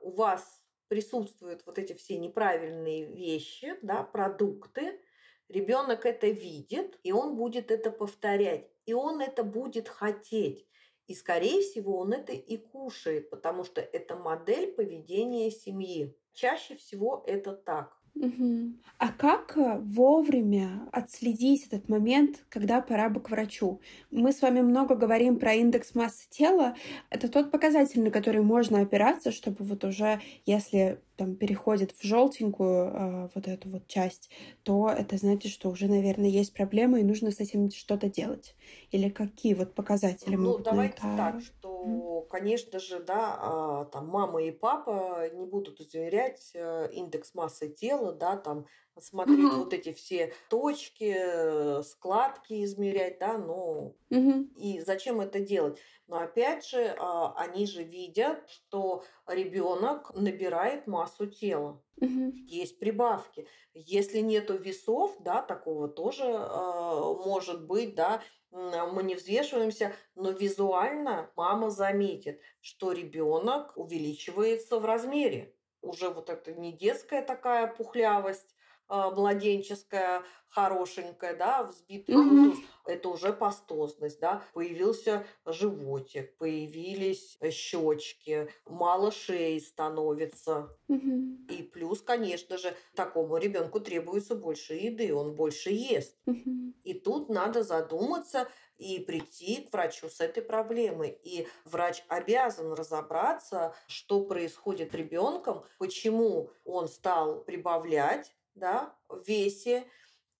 [0.00, 5.00] у вас присутствуют вот эти все неправильные вещи, да, продукты,
[5.48, 10.66] ребенок это видит, и он будет это повторять и он это будет хотеть.
[11.06, 16.16] И, скорее всего, он это и кушает, потому что это модель поведения семьи.
[16.32, 18.02] Чаще всего это так.
[18.14, 18.74] Угу.
[18.98, 23.80] А как э, вовремя отследить этот момент, когда пора бы к врачу?
[24.10, 26.76] Мы с вами много говорим про индекс массы тела.
[27.08, 32.86] Это тот показатель, на который можно опираться, чтобы вот уже, если там переходит в желтенькую
[32.86, 34.30] э, вот эту вот часть,
[34.62, 38.54] то это значит, что уже, наверное, есть проблема и нужно с этим что-то делать.
[38.90, 41.16] Или какие вот показатели ну, могут давайте это...
[41.16, 47.34] так, что, конечно же, да, а, там мама и папа не будут измерять э, индекс
[47.34, 48.66] массы тела, да, там
[49.00, 49.56] смотреть угу.
[49.64, 54.48] вот эти все точки, э, складки измерять, да, ну угу.
[54.56, 55.78] и зачем это делать?
[56.06, 61.82] Но опять же, а, они же видят, что ребенок набирает массу тела.
[62.00, 62.32] Угу.
[62.46, 63.46] Есть прибавки.
[63.74, 71.30] Если нету весов, да, такого тоже э, может быть, да, мы не взвешиваемся, но визуально
[71.36, 75.54] мама заметит, что ребенок увеличивается в размере.
[75.80, 78.61] Уже вот это не детская такая пухлявость, а,
[78.92, 82.56] младенческая, хорошенькая, да, взбитый угу.
[82.84, 90.76] это уже пастозность, да, появился животик, появились э, щечки, мало шеи становится.
[90.88, 91.46] Угу.
[91.48, 96.18] И плюс, конечно же, такому ребенку требуется больше еды, он больше ест.
[96.26, 96.74] Угу.
[96.84, 101.18] И тут надо задуматься и прийти к врачу с этой проблемой.
[101.22, 109.86] И врач обязан разобраться, что происходит с ребенком, почему он стал прибавлять да, в весе.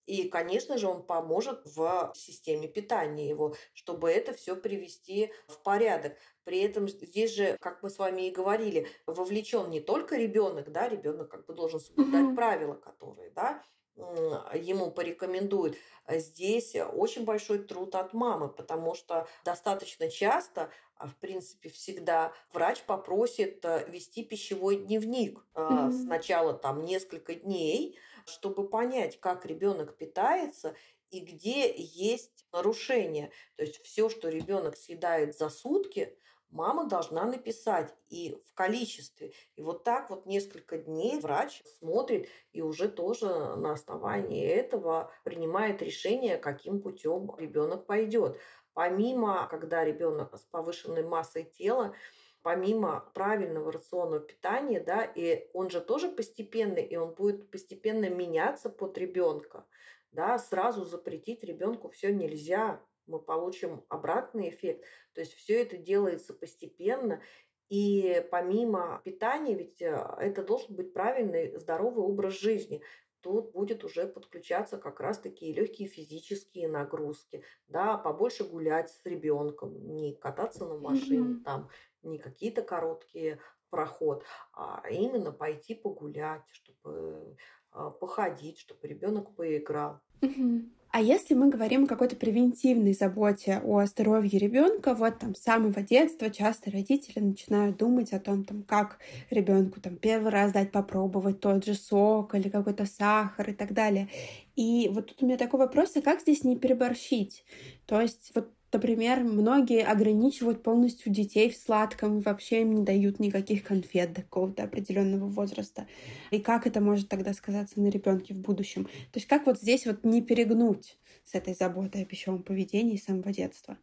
[0.05, 6.17] И, конечно же, он поможет в системе питания его, чтобы это все привести в порядок.
[6.43, 10.89] При этом здесь же, как мы с вами и говорили, вовлечен не только ребенок, да,
[10.89, 12.35] ребенок как бы должен соблюдать mm-hmm.
[12.35, 13.63] правила, которые, да,
[13.95, 15.77] ему порекомендует,
[16.07, 22.81] здесь очень большой труд от мамы, потому что достаточно часто, а в принципе всегда, врач
[22.83, 25.91] попросит э, вести пищевой дневник mm-hmm.
[25.91, 30.75] сначала там несколько дней, чтобы понять, как ребенок питается
[31.09, 33.31] и где есть нарушения.
[33.55, 36.17] То есть все, что ребенок съедает за сутки,
[36.53, 39.33] мама должна написать и в количестве.
[39.55, 45.81] И вот так вот несколько дней врач смотрит и уже тоже на основании этого принимает
[45.81, 48.37] решение, каким путем ребенок пойдет.
[48.73, 51.95] Помимо, когда ребенок с повышенной массой тела,
[52.43, 58.69] помимо правильного рационного питания, да, и он же тоже постепенный, и он будет постепенно меняться
[58.69, 59.65] под ребенка,
[60.11, 64.83] да, сразу запретить ребенку все нельзя, мы получим обратный эффект.
[65.13, 67.21] То есть все это делается постепенно.
[67.69, 72.81] И помимо питания, ведь э, это должен быть правильный, здоровый образ жизни.
[73.21, 79.95] Тут будет уже подключаться как раз такие легкие физические нагрузки, да, побольше гулять с ребенком,
[79.95, 81.43] не кататься на машине, mm-hmm.
[81.45, 81.69] там,
[82.01, 83.39] не какие-то короткие
[83.69, 87.37] проход, а именно пойти погулять, чтобы
[87.71, 90.01] а, походить, чтобы ребенок поиграл.
[90.21, 90.69] Mm-hmm.
[90.95, 95.81] А если мы говорим о какой-то превентивной заботе о здоровье ребенка, вот там с самого
[95.81, 98.99] детства часто родители начинают думать о том, там, как
[99.31, 104.07] ребенку там первый раз дать попробовать тот же сок или какой-то сахар и так далее.
[104.55, 107.43] И вот тут у меня такой вопрос, а как здесь не переборщить?
[107.87, 113.63] То есть вот Например, многие ограничивают полностью детей в сладком, вообще им не дают никаких
[113.63, 115.87] конфет до какого-то определенного возраста.
[116.31, 118.85] И как это может тогда сказаться на ребенке в будущем?
[118.85, 123.05] То есть как вот здесь вот не перегнуть с этой заботой о пищевом поведении с
[123.05, 123.77] самого детства?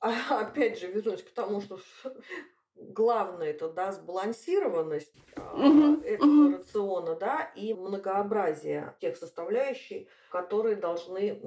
[0.00, 1.78] А, опять же, вернусь к тому, что
[2.76, 6.58] главное это да, сбалансированность uh-huh, этого uh-huh.
[6.58, 11.40] рациона, да, и многообразие тех составляющих, которые должны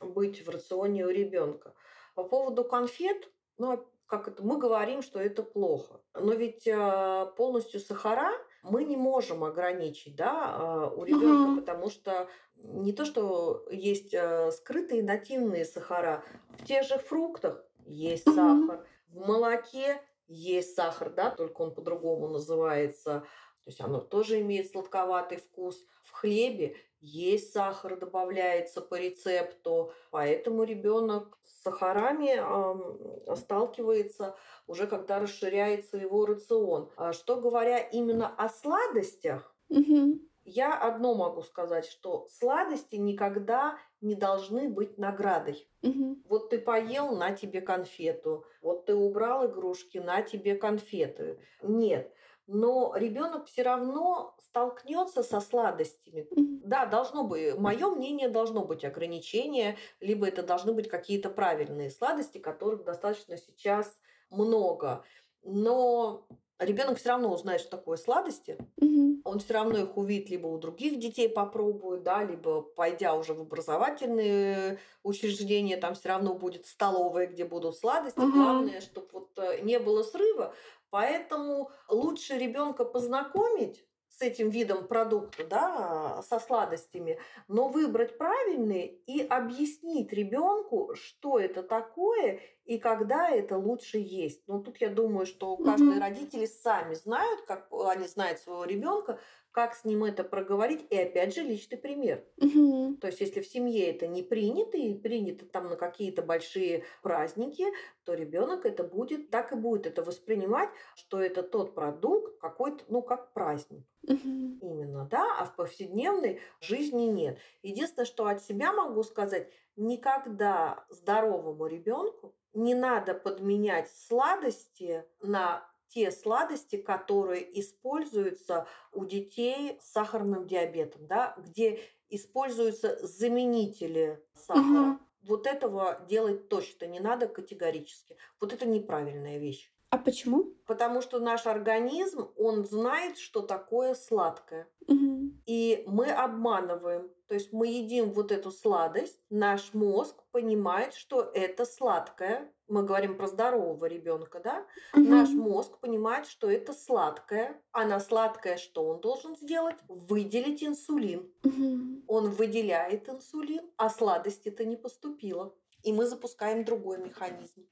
[0.00, 1.74] быть в рационе у ребенка.
[2.14, 6.00] По поводу конфет, ну, как это, мы говорим, что это плохо.
[6.14, 8.30] Но ведь а, полностью сахара
[8.62, 11.60] мы не можем ограничить да, а, у ребенка, uh-huh.
[11.60, 16.22] потому что не то, что есть а, скрытые нативные сахара,
[16.58, 18.34] в тех же фруктах есть uh-huh.
[18.34, 23.24] сахар, в молоке есть сахар, да, только он по-другому называется.
[23.64, 25.84] То есть оно тоже имеет сладковатый вкус.
[26.02, 29.92] В хлебе есть сахар, добавляется по рецепту.
[30.10, 36.90] Поэтому ребенок с сахарами э, сталкивается уже когда расширяется его рацион.
[36.96, 40.20] А что говоря именно о сладостях, угу.
[40.44, 45.66] я одно могу сказать, что сладости никогда не должны быть наградой.
[45.82, 46.22] Угу.
[46.28, 48.44] Вот ты поел, на тебе конфету.
[48.60, 51.40] Вот ты убрал игрушки, на тебе конфеты.
[51.62, 52.12] Нет.
[52.46, 56.28] Но ребенок все равно столкнется со сладостями.
[56.64, 62.38] Да, должно быть, мое мнение, должно быть ограничение, либо это должны быть какие-то правильные сладости,
[62.38, 63.98] которых достаточно сейчас
[64.30, 65.04] много.
[65.42, 66.26] Но
[66.58, 68.56] ребенок все равно узнает, что такое сладости.
[68.76, 69.22] Угу.
[69.24, 73.40] Он все равно их увидит, либо у других детей попробует, да, либо пойдя уже в
[73.40, 78.18] образовательные учреждения, там все равно будет столовая, где будут сладости.
[78.18, 78.32] Угу.
[78.32, 80.54] Главное, чтобы вот э, не было срыва.
[80.90, 83.84] Поэтому лучше ребенка познакомить
[84.16, 91.62] с этим видом продукта, да, со сладостями, но выбрать правильный и объяснить ребенку, что это
[91.62, 94.42] такое и когда это лучше есть.
[94.46, 96.00] Но тут я думаю, что каждые mm-hmm.
[96.00, 99.18] родители сами знают, как они знают своего ребенка,
[99.54, 102.24] как с ним это проговорить, и опять же личный пример.
[102.38, 102.96] Угу.
[102.96, 107.64] То есть, если в семье это не принято, и принято там на какие-то большие праздники,
[108.02, 113.00] то ребенок это будет, так и будет это воспринимать, что это тот продукт какой-то, ну,
[113.00, 113.84] как праздник.
[114.02, 114.58] Угу.
[114.60, 117.38] Именно, да, а в повседневной жизни нет.
[117.62, 126.10] Единственное, что от себя могу сказать, никогда здоровому ребенку не надо подменять сладости на те
[126.10, 134.92] сладости, которые используются у детей с сахарным диабетом, да, где используются заменители сахара.
[134.92, 134.98] Угу.
[135.22, 138.16] Вот этого делать точно не надо категорически.
[138.40, 139.72] Вот это неправильная вещь.
[139.94, 140.52] А почему?
[140.66, 144.68] Потому что наш организм, он знает, что такое сладкое.
[144.88, 145.30] Угу.
[145.46, 147.08] И мы обманываем.
[147.28, 152.52] То есть мы едим вот эту сладость, наш мозг понимает, что это сладкое.
[152.66, 154.66] Мы говорим про здорового ребенка, да?
[154.94, 155.08] Угу.
[155.08, 157.62] Наш мозг понимает, что это сладкое.
[157.70, 159.76] А на сладкое что он должен сделать?
[159.86, 161.32] Выделить инсулин.
[161.44, 162.02] Угу.
[162.08, 165.54] Он выделяет инсулин, а сладость это не поступила.
[165.84, 167.64] И мы запускаем другой механизм.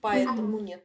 [0.00, 0.64] Поэтому угу.
[0.64, 0.82] нет.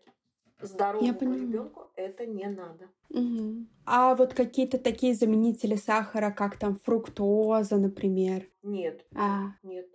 [0.61, 2.89] Здоровому ребенку это не надо.
[3.09, 3.65] Угу.
[3.85, 8.47] А вот какие-то такие заменители сахара, как там фруктоза, например?
[8.63, 9.05] Нет.
[9.15, 9.53] А.
[9.63, 9.87] Нет.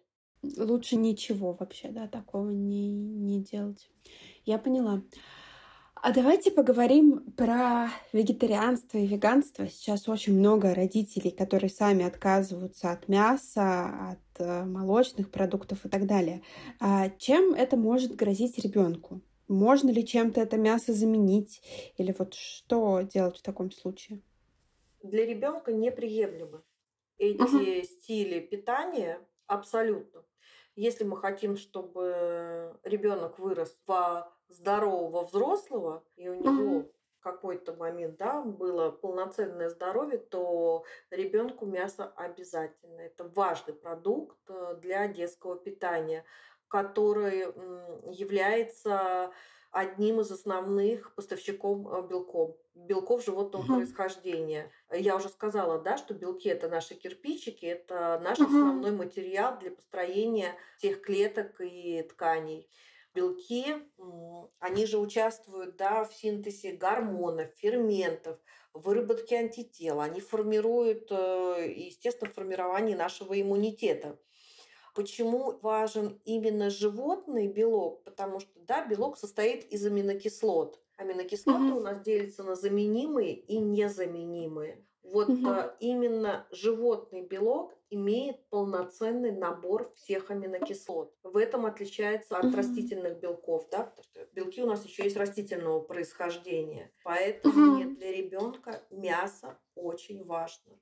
[0.58, 3.90] Лучше ничего вообще, да, такого не, не делать.
[4.44, 5.02] Я поняла.
[6.02, 9.66] А давайте поговорим про вегетарианство и веганство.
[9.66, 16.06] Сейчас очень много родителей, которые сами отказываются от мяса, от э, молочных продуктов и так
[16.06, 16.42] далее.
[16.78, 19.20] А чем это может грозить ребенку?
[19.48, 21.62] Можно ли чем-то это мясо заменить?
[21.96, 24.20] Или вот что делать в таком случае?
[25.02, 26.62] Для ребенка неприемлемы
[27.18, 27.82] эти uh-huh.
[27.84, 30.24] стили питания абсолютно.
[30.74, 36.92] Если мы хотим, чтобы ребенок вырос в здорового взрослого, и у него uh-huh.
[37.20, 43.00] какой-то момент, да, было полноценное здоровье, то ребенку мясо обязательно.
[43.00, 46.24] Это важный продукт э, для детского питания
[46.68, 47.46] который
[48.12, 49.32] является
[49.76, 53.76] одним из основных поставщиков э, белков, белков животного uh-huh.
[53.76, 54.70] происхождения.
[54.90, 58.46] Я уже сказала, да, что белки это наши кирпичики, это наш uh-huh.
[58.46, 62.68] основной материал для построения тех клеток и тканей.
[63.14, 63.76] Белки,
[64.60, 68.38] они же участвуют да, в синтезе гормонов, ферментов,
[68.74, 70.00] выработке антител.
[70.00, 74.18] Они формируют, э, естественно, формирование нашего иммунитета.
[74.96, 78.02] Почему важен именно животный белок?
[78.02, 80.80] Потому что да, белок состоит из аминокислот.
[80.96, 81.76] Аминокислоты угу.
[81.76, 84.82] у нас делятся на заменимые и незаменимые.
[85.02, 85.48] Вот угу.
[85.48, 91.14] а, именно животный белок имеет полноценный набор всех аминокислот.
[91.22, 92.56] В этом отличается от угу.
[92.56, 96.90] растительных белков, да, потому что белки у нас еще есть растительного происхождения.
[97.04, 97.96] Поэтому угу.
[97.96, 100.72] для ребенка мясо очень важно.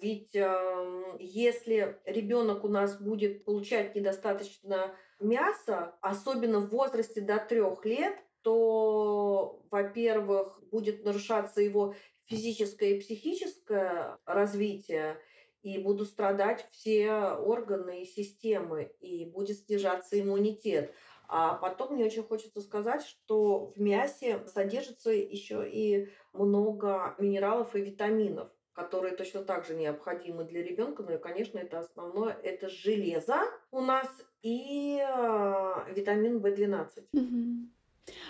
[0.00, 7.84] Ведь э, если ребенок у нас будет получать недостаточно мяса, особенно в возрасте до трех
[7.84, 11.94] лет, то, во-первых, будет нарушаться его
[12.26, 15.18] физическое и психическое развитие,
[15.62, 20.94] и будут страдать все органы и системы, и будет снижаться иммунитет.
[21.26, 27.80] А потом мне очень хочется сказать, что в мясе содержится еще и много минералов и
[27.80, 28.48] витаминов
[28.78, 31.02] которые точно так же необходимы для ребенка.
[31.02, 33.40] Ну и, конечно, это основное, это железо
[33.72, 34.08] у нас
[34.40, 37.06] и э, витамин В12.
[37.12, 37.70] Угу.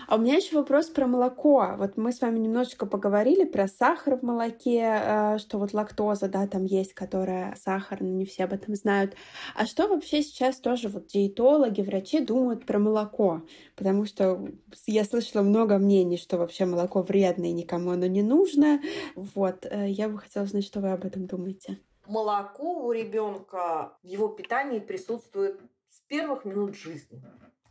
[0.07, 1.75] А у меня еще вопрос про молоко.
[1.77, 6.47] Вот мы с вами немножечко поговорили про сахар в молоке, э, что вот лактоза, да,
[6.47, 9.15] там есть, которая сахар, но не все об этом знают.
[9.55, 13.43] А что вообще сейчас тоже вот диетологи, врачи думают про молоко?
[13.77, 14.49] Потому что
[14.87, 18.81] я слышала много мнений, что вообще молоко вредно и никому оно не нужно.
[19.15, 21.79] Вот, э, я бы хотела знать, что вы об этом думаете.
[22.07, 25.61] Молоко у ребенка в его питании присутствует
[25.91, 27.23] с первых минут жизни.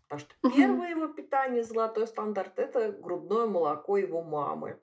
[0.07, 4.79] Потому что первое его питание, золотой стандарт, это грудное молоко его мамы.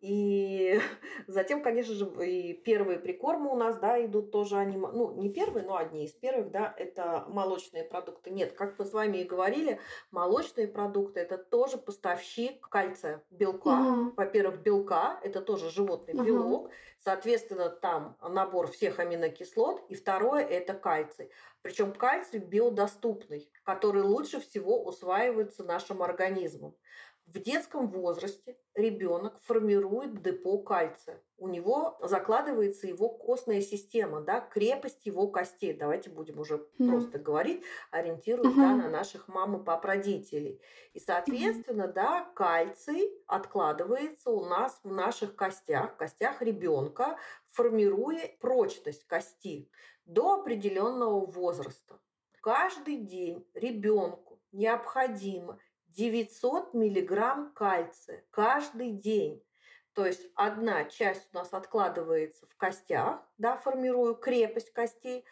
[0.00, 0.80] И
[1.26, 5.64] затем, конечно же, и первые прикормы у нас, да, идут тоже они, ну, не первые,
[5.66, 8.30] но одни из первых, да, это молочные продукты.
[8.30, 9.80] Нет, как мы с вами и говорили,
[10.10, 13.80] молочные продукты это тоже поставщик кальция, белка.
[13.80, 14.12] Угу.
[14.16, 16.24] Во-первых, белка, это тоже животный угу.
[16.24, 16.70] белок,
[17.00, 19.84] соответственно, там набор всех аминокислот.
[19.88, 21.30] И второе это кальций.
[21.62, 26.76] Причем кальций биодоступный, который лучше всего усваивается нашим организмом.
[27.26, 31.20] В детском возрасте ребенок формирует депо кальция.
[31.38, 35.74] У него закладывается его костная система, да, крепость его костей.
[35.74, 36.88] Давайте будем уже mm-hmm.
[36.88, 38.60] просто говорить, ориентируясь mm-hmm.
[38.60, 40.62] да, на наших мам и пап родителей.
[40.92, 41.92] И, соответственно, mm-hmm.
[41.92, 47.18] да, кальций откладывается у нас в наших костях, в костях ребенка,
[47.50, 49.68] формируя прочность кости
[50.04, 51.98] до определенного возраста.
[52.40, 55.58] Каждый день ребенку необходимо
[55.96, 59.42] 900 миллиграмм кальция каждый день.
[59.94, 65.24] То есть одна часть у нас откладывается в костях, да, формируя крепость костей,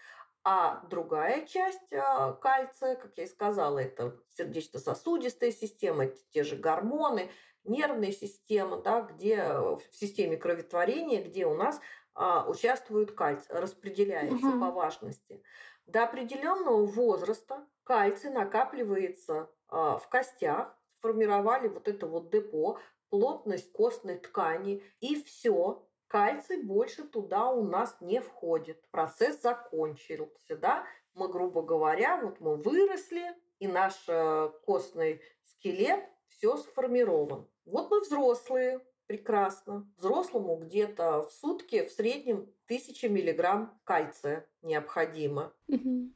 [0.42, 7.30] а другая часть э, кальция, как я и сказала, это сердечно-сосудистая система, те же гормоны,
[7.64, 11.80] нервная система, да, где в системе кроветворения, где у нас
[12.14, 14.60] а, участвует кальций, распределяется угу.
[14.60, 15.42] по важности.
[15.86, 22.78] До определенного возраста кальций накапливается а, в костях, сформировали вот это вот депо,
[23.10, 28.82] плотность костной ткани, и все, кальций больше туда у нас не входит.
[28.90, 30.84] Процесс закончился, да?
[31.14, 37.48] Мы, грубо говоря, вот мы выросли, и наш э, костный скелет все сформирован.
[37.64, 39.90] Вот мы взрослые, прекрасно.
[39.96, 45.52] Взрослому где-то в сутки в среднем 1000 миллиграмм кальция необходимо.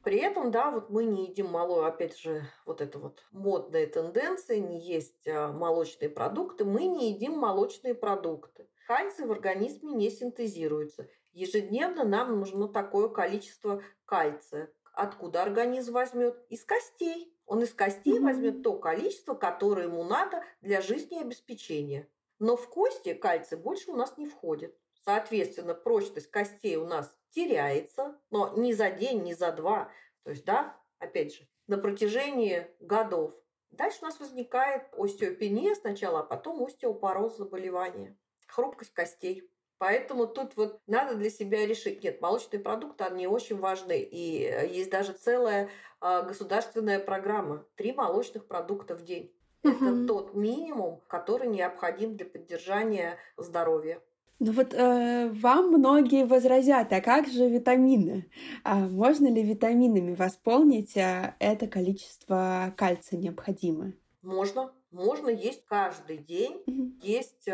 [0.01, 4.59] При этом, да, вот мы не едим мало, опять же, вот это вот модная тенденция,
[4.59, 8.69] не есть а, молочные продукты, мы не едим молочные продукты.
[8.87, 11.07] Кальций в организме не синтезируется.
[11.31, 14.73] Ежедневно нам нужно такое количество кальция.
[14.93, 16.43] Откуда организм возьмет?
[16.49, 17.35] Из костей.
[17.45, 18.23] Он из костей Мгм.
[18.25, 22.09] возьмет то количество, которое ему надо для жизнеобеспечения.
[22.39, 24.75] Но в кости кальций больше у нас не входит.
[25.03, 29.91] Соответственно, прочность костей у нас теряется, но не за день, не за два.
[30.23, 33.33] То есть, да, опять же, на протяжении годов.
[33.71, 38.17] Дальше у нас возникает остеопения сначала, а потом остеопороз заболевания,
[38.47, 39.49] хрупкость костей.
[39.77, 42.03] Поэтому тут вот надо для себя решить.
[42.03, 43.99] Нет, молочные продукты, они очень важны.
[43.99, 45.69] И э, есть даже целая
[46.01, 47.65] а, государственная программа.
[47.75, 49.33] Три молочных продукта в день.
[49.63, 50.07] Это Мгм.
[50.07, 54.01] тот минимум, который необходим для поддержания здоровья.
[54.39, 58.31] Ну вот э, вам многие возразят, а как же витамины?
[58.63, 63.95] А можно ли витаминами восполнить э, это количество кальция необходимое?
[64.21, 66.63] Можно, можно есть каждый день,
[67.01, 67.51] есть, э,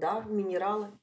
[0.00, 0.98] да, минералы.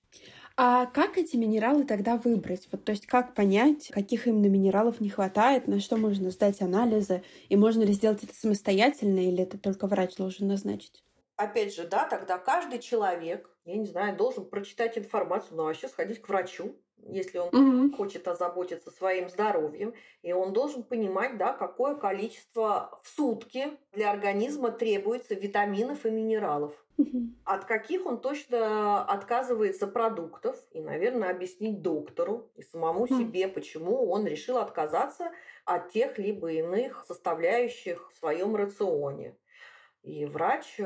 [0.58, 2.68] А как эти минералы тогда выбрать?
[2.72, 7.24] Вот, то есть как понять, каких именно минералов не хватает, на что можно сдать анализы,
[7.50, 11.04] и можно ли сделать это самостоятельно, или это только врач должен назначить?
[11.36, 16.22] Опять же, да, тогда каждый человек, я не знаю, должен прочитать информацию, но вообще сходить
[16.22, 17.84] к врачу, если он Мгм.
[17.90, 24.72] хочет озаботиться своим здоровьем, и он должен понимать, да, какое количество в сутки для организма
[24.72, 26.83] требуется витаминов и минералов.
[27.46, 34.26] От каких он точно отказывается продуктов, и, наверное, объяснить доктору и самому себе, почему он
[34.26, 35.32] решил отказаться
[35.66, 39.38] от тех либо иных составляющих в своем рационе.
[40.04, 40.84] И врач, э,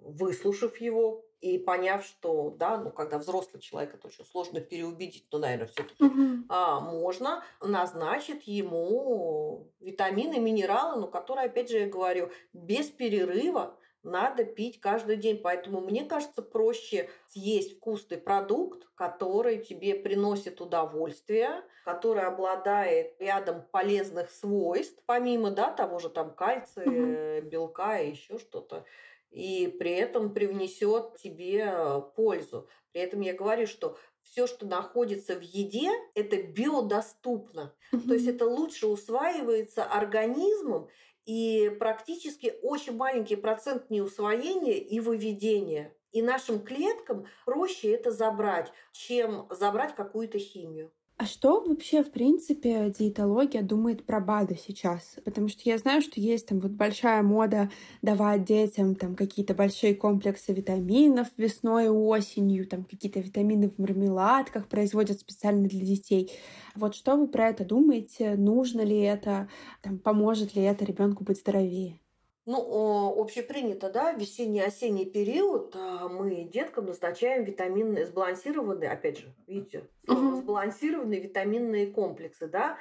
[0.00, 5.38] выслушав его и поняв, что, да, ну, когда взрослый человек, это очень сложно переубедить, но,
[5.38, 6.44] наверное, все-таки Мгм.
[6.48, 14.44] а, можно назначить ему витамины, минералы, но которые, опять же, я говорю, без перерыва надо
[14.44, 15.40] пить каждый день.
[15.42, 24.30] Поэтому мне кажется проще съесть вкусный продукт, который тебе приносит удовольствие, который обладает рядом полезных
[24.30, 28.84] свойств, помимо да, того же там кальция, белка и еще что-то.
[29.30, 32.68] И при этом привнесет тебе э, пользу.
[32.92, 37.74] При этом я говорю, что все, что находится в еде, это биодоступно.
[37.90, 40.88] То есть это лучше усваивается организмом,
[41.26, 45.96] и практически очень маленький процент неусвоения и выведения.
[46.12, 50.92] И нашим клеткам проще это забрать, чем забрать какую-то химию.
[51.16, 55.16] А что вообще, в принципе, диетология думает про БАДы сейчас?
[55.24, 57.70] Потому что я знаю, что есть там вот большая мода
[58.02, 64.68] давать детям там какие-то большие комплексы витаминов весной и осенью, там какие-то витамины в мармеладках
[64.68, 66.32] производят специально для детей.
[66.74, 68.34] Вот что вы про это думаете?
[68.36, 69.48] Нужно ли это?
[69.82, 72.00] Там, поможет ли это ребенку быть здоровее?
[72.46, 80.34] Ну, общепринято, да, весенний-осенний период а, мы деткам назначаем витаминные, сбалансированные, опять же, видите, Мгм.
[80.34, 82.76] сбалансированные витаминные комплексы, да,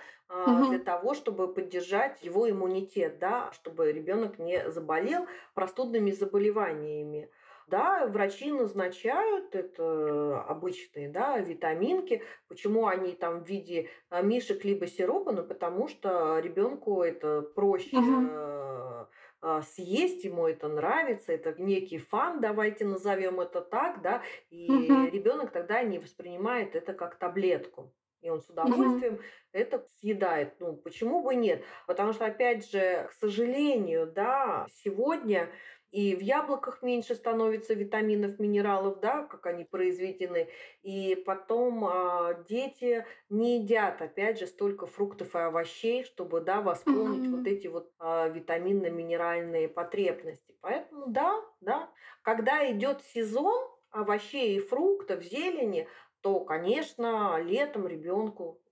[0.46, 0.70] Мгм.
[0.70, 7.30] для того, чтобы поддержать его иммунитет, да, чтобы ребенок не заболел простудными заболеваниями.
[7.68, 12.22] Да, врачи назначают это обычные, да, витаминки.
[12.50, 15.32] Почему они там в виде а, мишек либо сиропа?
[15.32, 18.38] Ну, потому что ребенку это проще Мгм.
[19.44, 25.12] А, съесть, ему это нравится, это некий фан, давайте назовем это так, да, и Мгм.
[25.12, 27.94] ребенок тогда не воспринимает это как таблетку.
[28.22, 29.20] И он с удовольствием
[29.52, 30.56] это съедает.
[30.62, 31.66] Ну, почему бы нет?
[31.88, 35.52] Потому что, опять же, к сожалению, да, сегодня
[35.94, 40.50] и в яблоках меньше становится витаминов, минералов, да, как они произведены.
[40.82, 47.30] И потом а, дети не едят, опять же, столько фруктов и овощей, чтобы, да, восполнить
[47.30, 47.32] Мгм.
[47.32, 50.58] вот эти вот а, витаминно-минеральные потребности.
[50.62, 51.92] Поэтому, да, да,
[52.24, 55.88] когда идет сезон овощей и фруктов, зелени,
[56.22, 58.63] то, конечно, летом ребенку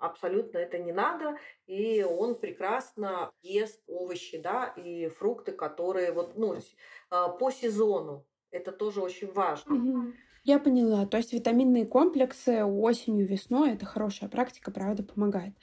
[0.00, 1.36] абсолютно это не надо,
[1.66, 6.56] и он прекрасно ест овощи, да, и фрукты, которые вот, ну,
[7.10, 8.26] а, по сезону.
[8.50, 10.12] Это тоже очень важно.
[10.44, 11.06] Я поняла.
[11.06, 15.54] То есть витаминные комплексы осенью, весной это хорошая практика, правда, помогает.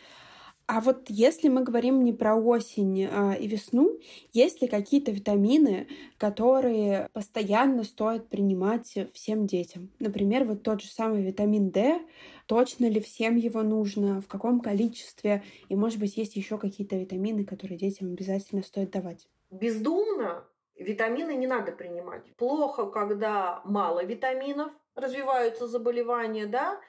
[0.74, 3.99] А вот если мы говорим не про осень а, и весну,
[4.32, 9.91] есть ли какие-то витамины, которые постоянно стоит принимать всем детям?
[9.99, 11.99] Например, вот тот же самый витамин D.
[12.45, 14.22] Точно ли всем его нужно?
[14.22, 15.43] В каком количестве?
[15.67, 19.28] И, может быть, есть еще какие-то витамины, которые детям обязательно стоит давать?
[19.49, 20.47] Бездумно
[20.78, 22.24] витамины не надо принимать.
[22.38, 26.80] Плохо, когда мало витаминов, развиваются заболевания, да,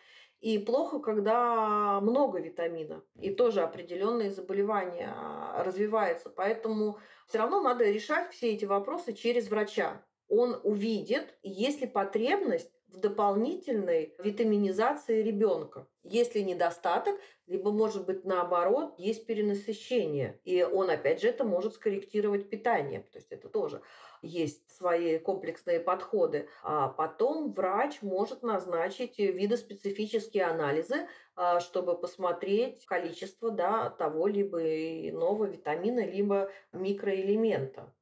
[0.42, 6.30] и плохо, когда много витаминов, и тоже определенные заболевания а, развиваются.
[6.30, 10.04] Поэтому все равно надо решать все эти вопросы через врача.
[10.28, 15.86] Он увидит, есть ли потребность в дополнительной витаминизации ребенка.
[16.02, 20.40] Если недостаток, либо, может быть, наоборот, есть перенасыщение.
[20.44, 23.00] И он, опять же, это может скорректировать питание.
[23.00, 23.82] То есть это тоже
[24.20, 26.48] есть свои комплексные подходы.
[26.62, 35.44] А потом врач может назначить видоспецифические анализы, а, чтобы посмотреть количество да, того либо иного
[35.44, 37.92] витамина, либо микроэлемента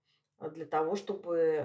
[0.48, 1.64] для того, чтобы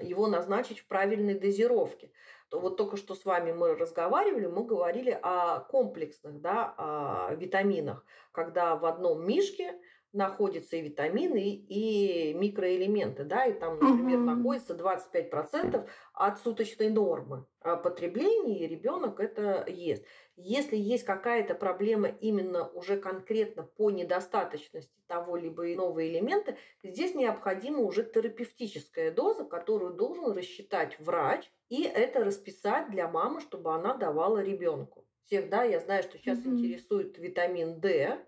[0.00, 2.10] его назначить в правильной дозировке.
[2.48, 8.04] То вот только что с вами мы разговаривали, мы говорили о комплексных да, о витаминах,
[8.30, 9.74] когда в одном мишке
[10.12, 14.26] находятся и витамины, и микроэлементы, да, и там, например, угу.
[14.26, 20.04] находится 25% от суточной нормы потребления, и ребенок это ест.
[20.36, 27.80] Если есть какая-то проблема именно уже конкретно по недостаточности того либо иного элемента, здесь необходима
[27.80, 34.42] уже терапевтическая доза, которую должен рассчитать врач, и это расписать для мамы, чтобы она давала
[34.42, 35.06] ребенку.
[35.26, 36.50] Всех, да, я знаю, что сейчас угу.
[36.50, 38.18] интересует витамин D,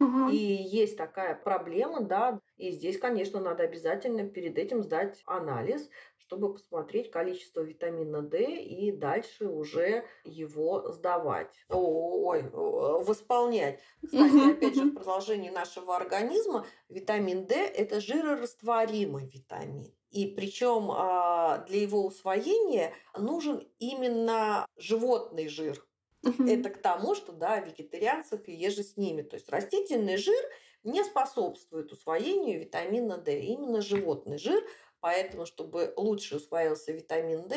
[0.00, 0.30] Угу.
[0.30, 6.54] И есть такая проблема, да, и здесь, конечно, надо обязательно перед этим сдать анализ, чтобы
[6.54, 11.52] посмотреть количество витамина D и дальше уже его сдавать.
[11.68, 13.80] Ой, восполнять.
[14.02, 19.92] Кстати, опять же, в продолжении нашего организма витамин D– это жирорастворимый витамин.
[20.10, 25.84] И причем а, для его усвоения нужен именно животный жир.
[26.22, 26.44] Угу.
[26.44, 29.22] Это к тому, что да, вегетарианцев и еже с ними.
[29.22, 30.42] То есть растительный жир
[30.82, 33.40] не способствует усвоению витамина D.
[33.40, 34.62] Именно животный жир.
[35.00, 37.56] Поэтому, чтобы лучше усвоился витамин D,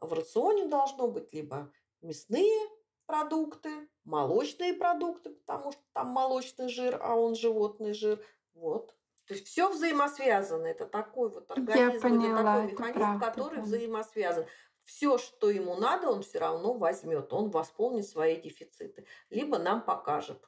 [0.00, 2.68] в рационе должно быть либо мясные
[3.06, 8.24] продукты, молочные продукты, потому что там молочный жир, а он животный жир.
[8.54, 8.94] Вот.
[9.26, 10.66] То есть все взаимосвязано.
[10.66, 13.62] Это такой вот организм, поняла, это такой механизм, правда, который да.
[13.62, 14.46] взаимосвязан
[14.84, 20.38] все, что ему надо, он все равно возьмет, он восполнит свои дефициты, либо нам покажет.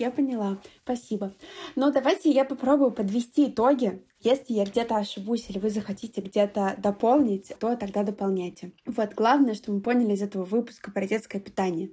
[0.00, 1.34] Я поняла, спасибо.
[1.76, 4.02] Но давайте я попробую подвести итоги.
[4.20, 8.72] Если я где-то ошибусь или вы захотите где-то дополнить, то тогда дополняйте.
[8.86, 11.90] Вот главное, что мы поняли из этого выпуска про детское питание.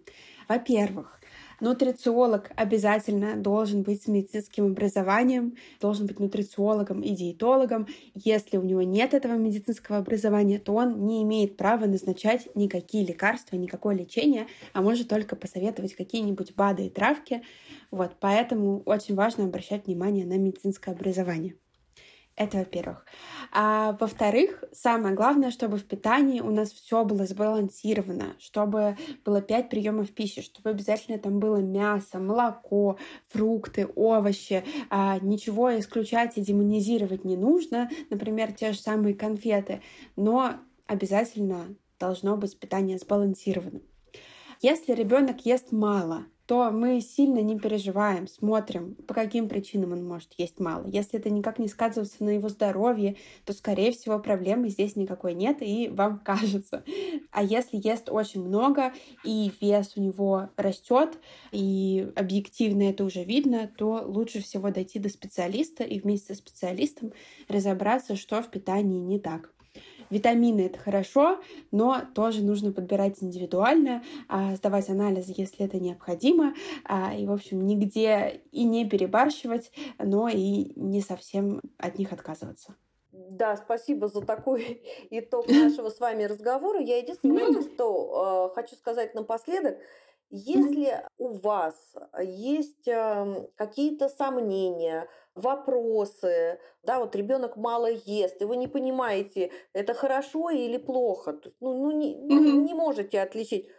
[0.47, 1.16] Во-первых,
[1.59, 7.87] Нутрициолог обязательно должен быть с медицинским образованием, должен быть нутрициологом и диетологом.
[8.13, 13.55] Если у него нет этого медицинского образования, то он не имеет права назначать никакие лекарства,
[13.55, 17.41] никакое лечение, а может только посоветовать какие-нибудь БАДы и травки.
[17.89, 21.55] Вот, поэтому очень важно обращать внимание на медицинское образование.
[22.37, 23.03] Это во-первых.
[23.51, 29.69] А во-вторых, самое главное, чтобы в питании у нас все было сбалансировано, чтобы было 5
[29.69, 34.63] приемов пищи, чтобы обязательно там было мясо, молоко, фрукты, овощи.
[34.91, 39.81] А, ничего исключать и демонизировать не нужно, например, те же самые конфеты,
[40.15, 43.81] но обязательно должно быть питание сбалансированным.
[44.61, 50.29] Если ребенок ест мало, то мы сильно не переживаем, смотрим, по каким причинам он может
[50.37, 50.87] есть мало.
[50.87, 55.57] Если это никак не сказывается на его здоровье, то, скорее всего, проблемы здесь никакой нет,
[55.61, 56.85] и вам кажется.
[57.31, 58.93] А если ест очень много,
[59.25, 61.19] и вес у него растет,
[61.51, 67.11] и объективно это уже видно, то лучше всего дойти до специалиста и вместе со специалистом
[67.49, 69.51] разобраться, что в питании не так.
[70.09, 71.39] Витамины это хорошо,
[71.71, 76.53] но тоже нужно подбирать индивидуально, а, сдавать анализы, если это необходимо.
[76.85, 82.75] А, и, в общем, нигде и не перебарщивать, но и не совсем от них отказываться.
[83.11, 86.79] Да, спасибо за такой итог нашего с вами разговора.
[86.79, 89.77] Я единственное, знаете, что э, хочу сказать напоследок.
[90.29, 91.75] Если у вас
[92.19, 99.93] есть э, какие-то сомнения, вопросы, да, вот ребенок мало ест, и вы не понимаете, это
[99.93, 102.61] хорошо или плохо, ну, ну не, mm-hmm.
[102.63, 103.69] не можете отличить.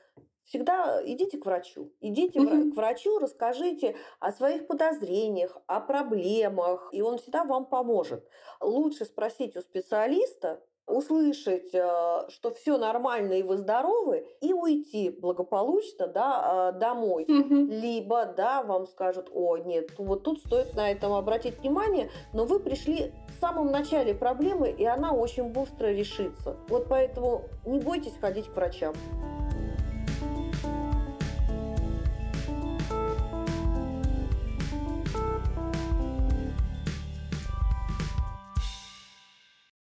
[0.44, 1.92] Всегда идите к врачу.
[2.00, 2.70] Идите mm-hmm.
[2.70, 8.26] к врачу, расскажите о своих подозрениях, о проблемах, и он всегда вам поможет.
[8.60, 16.06] Лучше спросить у специалиста, услышать, э, что все нормально и вы здоровы, и уйти благополучно
[16.06, 17.24] да, э, домой.
[17.24, 17.54] Угу.
[17.70, 22.58] Либо да, вам скажут, о, нет, вот тут стоит на этом обратить внимание, но вы
[22.58, 26.56] пришли в самом начале проблемы, и она очень быстро решится.
[26.68, 28.94] Вот поэтому не бойтесь ходить к врачам.